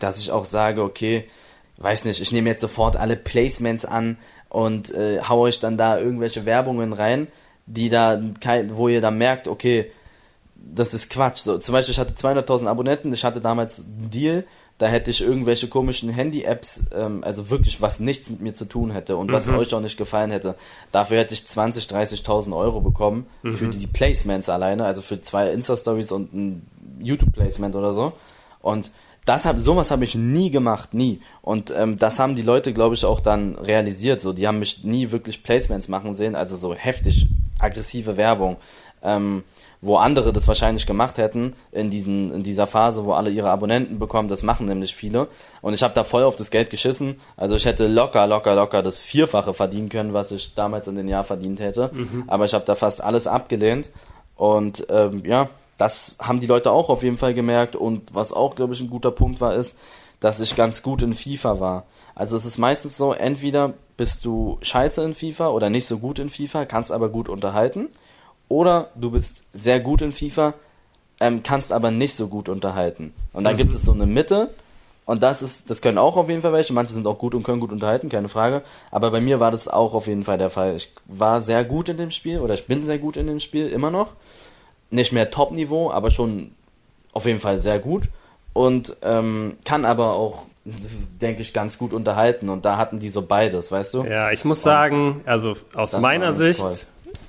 [0.00, 1.24] dass ich auch sage, okay,
[1.78, 4.16] weiß nicht, ich nehme jetzt sofort alle Placements an
[4.48, 7.28] und äh, haue ich dann da irgendwelche Werbungen rein
[7.66, 8.20] die da,
[8.68, 9.90] wo ihr dann merkt, okay,
[10.54, 11.38] das ist Quatsch.
[11.38, 14.44] So, zum Beispiel, ich hatte 200.000 Abonnenten, ich hatte damals einen Deal,
[14.78, 18.90] da hätte ich irgendwelche komischen Handy-Apps, ähm, also wirklich, was nichts mit mir zu tun
[18.90, 19.32] hätte und mhm.
[19.32, 20.56] was euch auch nicht gefallen hätte.
[20.90, 23.52] Dafür hätte ich 20, 30.000 Euro bekommen mhm.
[23.52, 26.66] für die Placements alleine, also für zwei Insta-Stories und ein
[27.00, 28.12] YouTube-Placement oder so.
[28.60, 28.90] Und
[29.24, 31.20] das hab, sowas habe ich nie gemacht, nie.
[31.42, 34.20] Und ähm, das haben die Leute, glaube ich, auch dann realisiert.
[34.20, 37.28] So, die haben mich nie wirklich Placements machen sehen, also so heftig
[37.60, 38.56] aggressive Werbung,
[39.02, 39.44] ähm,
[39.82, 43.98] wo andere das wahrscheinlich gemacht hätten in diesen in dieser Phase, wo alle ihre Abonnenten
[43.98, 44.28] bekommen.
[44.28, 45.26] Das machen nämlich viele.
[45.60, 47.20] Und ich habe da voll auf das Geld geschissen.
[47.36, 51.08] Also ich hätte locker, locker, locker das Vierfache verdienen können, was ich damals in den
[51.08, 51.90] Jahr verdient hätte.
[51.92, 52.24] Mhm.
[52.28, 53.90] Aber ich habe da fast alles abgelehnt.
[54.36, 57.74] Und ähm, ja, das haben die Leute auch auf jeden Fall gemerkt.
[57.74, 59.76] Und was auch, glaube ich, ein guter Punkt war, ist,
[60.20, 61.84] dass ich ganz gut in FIFA war.
[62.14, 66.20] Also es ist meistens so, entweder bist du scheiße in FIFA oder nicht so gut
[66.20, 67.88] in FIFA, kannst aber gut unterhalten.
[68.48, 70.54] Oder du bist sehr gut in FIFA,
[71.20, 73.12] ähm, kannst aber nicht so gut unterhalten.
[73.32, 73.58] Und dann mhm.
[73.58, 74.50] gibt es so eine Mitte.
[75.04, 76.72] Und das ist, das können auch auf jeden Fall welche.
[76.72, 78.62] Manche sind auch gut und können gut unterhalten, keine Frage.
[78.90, 80.76] Aber bei mir war das auch auf jeden Fall der Fall.
[80.76, 83.68] Ich war sehr gut in dem Spiel oder ich bin sehr gut in dem Spiel,
[83.68, 84.12] immer noch.
[84.90, 86.52] Nicht mehr Top-Niveau, aber schon
[87.12, 88.10] auf jeden Fall sehr gut.
[88.52, 92.48] Und ähm, kann aber auch denke ich, ganz gut unterhalten.
[92.48, 94.04] Und da hatten die so beides, weißt du?
[94.04, 96.76] Ja, ich muss und sagen, also aus meiner Sicht, toll.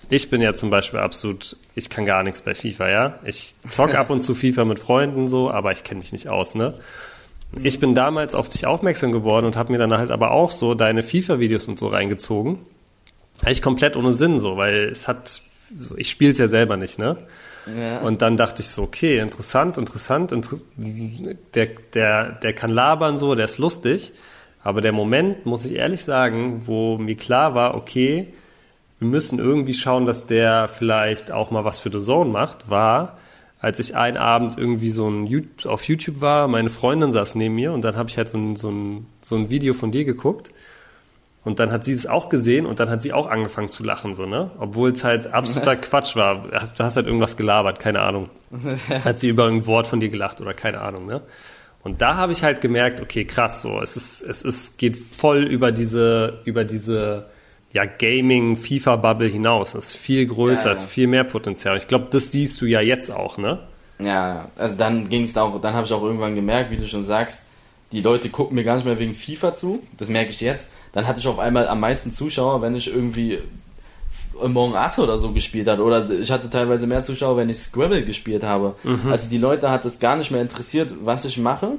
[0.09, 3.19] Ich bin ja zum Beispiel absolut, ich kann gar nichts bei FIFA, ja.
[3.25, 6.55] Ich zock ab und zu FIFA mit Freunden so, aber ich kenne mich nicht aus,
[6.55, 6.75] ne?
[7.61, 10.73] Ich bin damals auf dich aufmerksam geworden und habe mir dann halt aber auch so
[10.73, 12.59] deine FIFA-Videos und so reingezogen.
[13.43, 15.43] Eigentlich komplett ohne Sinn so, weil es hat,
[15.77, 17.17] so, ich spiele es ja selber nicht, ne?
[17.77, 17.99] Ja.
[17.99, 23.35] Und dann dachte ich so, okay, interessant, interessant, inter der, der, der kann labern so,
[23.35, 24.11] der ist lustig.
[24.63, 28.33] Aber der Moment, muss ich ehrlich sagen, wo mir klar war, okay,
[29.03, 33.17] wir müssen irgendwie schauen, dass der vielleicht auch mal was für The Zone macht, war,
[33.59, 37.73] als ich einen Abend irgendwie so ein auf YouTube war, meine Freundin saß neben mir
[37.73, 40.51] und dann habe ich halt so ein, so, ein, so ein Video von dir geguckt
[41.43, 44.15] und dann hat sie es auch gesehen und dann hat sie auch angefangen zu lachen,
[44.15, 44.51] so, ne?
[44.57, 46.47] Obwohl es halt absoluter Quatsch war.
[46.47, 48.29] Du hast halt irgendwas gelabert, keine Ahnung.
[49.03, 51.21] hat sie über ein Wort von dir gelacht oder keine Ahnung, ne?
[51.83, 55.43] Und da habe ich halt gemerkt, okay, krass, so, es ist, es ist, geht voll
[55.43, 57.25] über diese, über diese,
[57.73, 59.73] ja, Gaming, FIFA-Bubble hinaus.
[59.73, 60.73] Es ist viel größer, ja, ja.
[60.73, 61.75] ist viel mehr Potenzial.
[61.75, 63.59] Ich glaube, das siehst du ja jetzt auch, ne?
[63.99, 67.03] Ja, also dann ging es auch, dann habe ich auch irgendwann gemerkt, wie du schon
[67.03, 67.45] sagst,
[67.91, 70.69] die Leute gucken mir gar nicht mehr wegen FIFA zu, das merke ich jetzt.
[70.93, 73.39] Dann hatte ich auf einmal am meisten Zuschauer, wenn ich irgendwie
[74.41, 75.79] Among Us oder so gespielt hat.
[75.79, 78.75] Oder ich hatte teilweise mehr Zuschauer, wenn ich Scribble gespielt habe.
[78.83, 79.11] Mhm.
[79.11, 81.73] Also die Leute hat es gar nicht mehr interessiert, was ich mache.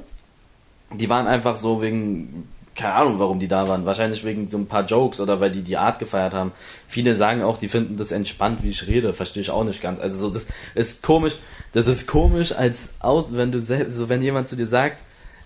[0.93, 3.85] Die waren einfach so wegen, keine Ahnung, warum die da waren.
[3.85, 6.51] Wahrscheinlich wegen so ein paar Jokes oder weil die die Art gefeiert haben.
[6.87, 9.13] Viele sagen auch, die finden das entspannt, wie ich rede.
[9.13, 9.99] Verstehe ich auch nicht ganz.
[9.99, 11.37] Also so, das ist komisch.
[11.71, 14.99] Das ist komisch, als aus, wenn du selbst, so wenn jemand zu dir sagt,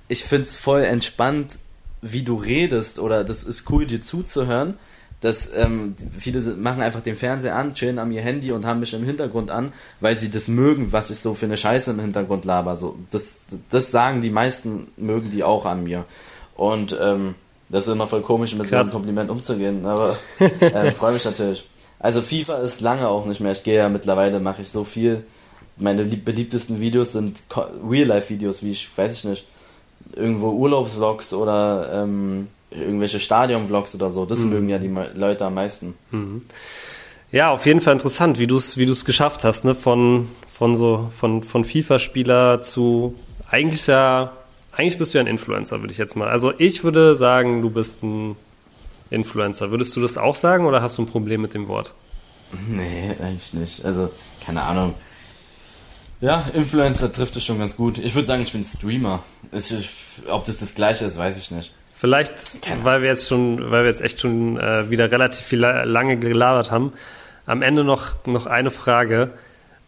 [0.07, 1.59] ich find's voll entspannt,
[2.01, 4.75] wie du redest oder das ist cool, dir zuzuhören.
[5.21, 8.93] Das, ähm, viele machen einfach den Fernseher an, chillen an ihr Handy und haben mich
[8.93, 12.45] im Hintergrund an, weil sie das mögen, was ich so für eine Scheiße im Hintergrund
[12.45, 12.77] laber.
[12.77, 16.05] So, das, das sagen die meisten, mögen die auch an mir.
[16.59, 17.35] Und ähm,
[17.69, 18.87] das ist immer voll komisch, mit so Krass.
[18.87, 20.17] einem Kompliment umzugehen, aber
[20.59, 21.63] ähm, freue mich natürlich.
[21.99, 23.53] Also FIFA ist lange auch nicht mehr.
[23.53, 25.23] Ich gehe ja mittlerweile, mache ich so viel.
[25.77, 27.41] Meine lieb beliebtesten Videos sind
[27.89, 29.47] Real-Life-Videos, wie ich, weiß ich nicht,
[30.13, 34.25] irgendwo Urlaubsvlogs oder ähm, irgendwelche Stadion-Vlogs oder so.
[34.25, 35.95] Das mögen ja die Leute am meisten.
[37.31, 39.75] Ja, auf jeden Fall interessant, wie du es wie du's geschafft hast, ne?
[39.75, 43.15] Von, von so, von, von FIFA-Spieler zu
[43.49, 44.33] eigentlich ja,
[44.79, 46.27] eigentlich bist du ja ein Influencer, würde ich jetzt mal.
[46.29, 48.35] Also ich würde sagen, du bist ein
[49.11, 49.71] Influencer.
[49.71, 51.93] Würdest du das auch sagen oder hast du ein Problem mit dem Wort?
[52.67, 53.85] Nee, eigentlich nicht.
[53.85, 54.09] Also,
[54.43, 54.95] keine Ahnung.
[56.21, 57.97] Ja, Influencer trifft es schon ganz gut.
[57.97, 59.23] Ich würde sagen, ich bin Streamer.
[59.51, 59.73] Ich,
[60.29, 61.73] ob das das gleiche ist, weiß ich nicht.
[61.93, 65.59] Vielleicht, Keine weil wir jetzt schon, weil wir jetzt echt schon äh, wieder relativ viel
[65.59, 66.93] la- lange gelabert haben.
[67.45, 69.31] Am Ende noch, noch eine Frage.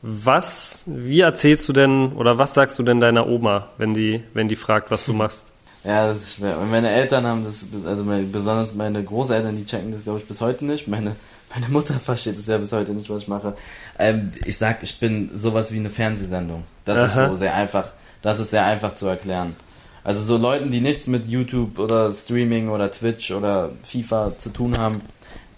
[0.02, 4.48] Was, wie erzählst du denn oder was sagst du denn deiner Oma, wenn die, wenn
[4.48, 5.46] die fragt, was du machst?
[5.84, 6.58] Ja, das ist schwer.
[6.70, 10.40] Meine Eltern haben das, also meine, besonders meine Großeltern, die checken das, glaube ich, bis
[10.40, 10.88] heute nicht.
[10.88, 11.16] Meine,
[11.52, 13.56] meine Mutter versteht es ja bis heute nicht, was ich mache.
[13.98, 16.66] Ähm, ich sag, ich bin sowas wie eine Fernsehsendung.
[16.86, 17.06] Das Aha.
[17.24, 17.88] ist so sehr einfach,
[18.22, 19.56] das ist sehr einfach zu erklären.
[20.04, 24.78] Also so Leuten, die nichts mit YouTube oder Streaming oder Twitch oder FIFA zu tun
[24.78, 25.02] haben,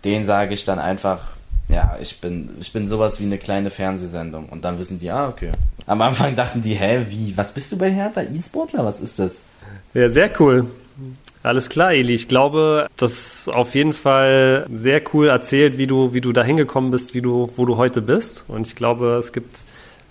[0.06, 1.34] denen sage ich dann einfach,
[1.70, 4.50] ja, ich bin, ich bin sowas wie eine kleine Fernsehsendung.
[4.50, 5.52] Und dann wissen die, ah, okay.
[5.86, 8.22] Am Anfang dachten die, hä, wie, was bist du bei Hertha?
[8.22, 8.86] E-Sportler?
[8.86, 9.42] Was ist das?
[9.94, 10.68] Ja, sehr cool.
[11.42, 12.14] Alles klar, Eli.
[12.14, 16.44] Ich glaube, das ist auf jeden Fall sehr cool erzählt, wie du, wie du da
[16.44, 18.46] hingekommen bist, wie du, wo du heute bist.
[18.48, 19.60] Und ich glaube, es gibt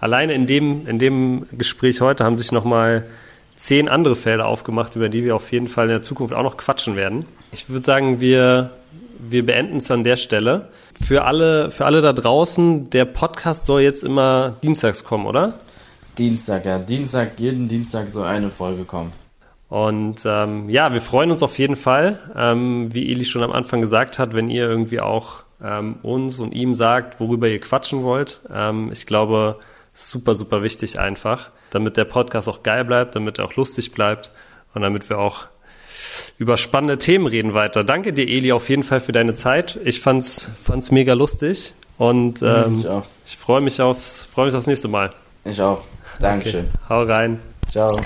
[0.00, 3.07] alleine in dem, in dem Gespräch heute haben sich nochmal
[3.57, 6.57] zehn andere Felder aufgemacht, über die wir auf jeden Fall in der Zukunft auch noch
[6.57, 7.24] quatschen werden.
[7.53, 8.70] Ich würde sagen, wir,
[9.31, 10.68] wir beenden es an der Stelle.
[11.01, 15.55] Für alle, für alle da draußen, der Podcast soll jetzt immer dienstags kommen, oder?
[16.18, 16.79] Dienstag, ja.
[16.79, 19.12] Dienstag, jeden Dienstag soll eine Folge kommen.
[19.68, 23.81] Und ähm, ja, wir freuen uns auf jeden Fall, ähm, wie Eli schon am Anfang
[23.81, 28.41] gesagt hat, wenn ihr irgendwie auch ähm, uns und ihm sagt, worüber ihr quatschen wollt.
[28.53, 29.59] Ähm, ich glaube,
[29.95, 34.31] super, super wichtig einfach, damit der Podcast auch geil bleibt, damit er auch lustig bleibt
[34.75, 35.47] und damit wir auch
[36.38, 37.84] über spannende Themen reden weiter.
[37.84, 39.78] Danke dir, Eli, auf jeden Fall für deine Zeit.
[39.84, 43.05] Ich fand's, fand's mega lustig und ähm, ich auch.
[43.26, 45.12] ich freue mich aufs, freue mich aufs nächste Mal.
[45.44, 45.82] Ich auch.
[46.20, 46.68] Dankeschön.
[46.88, 47.40] Hau rein.
[47.70, 48.00] Ciao.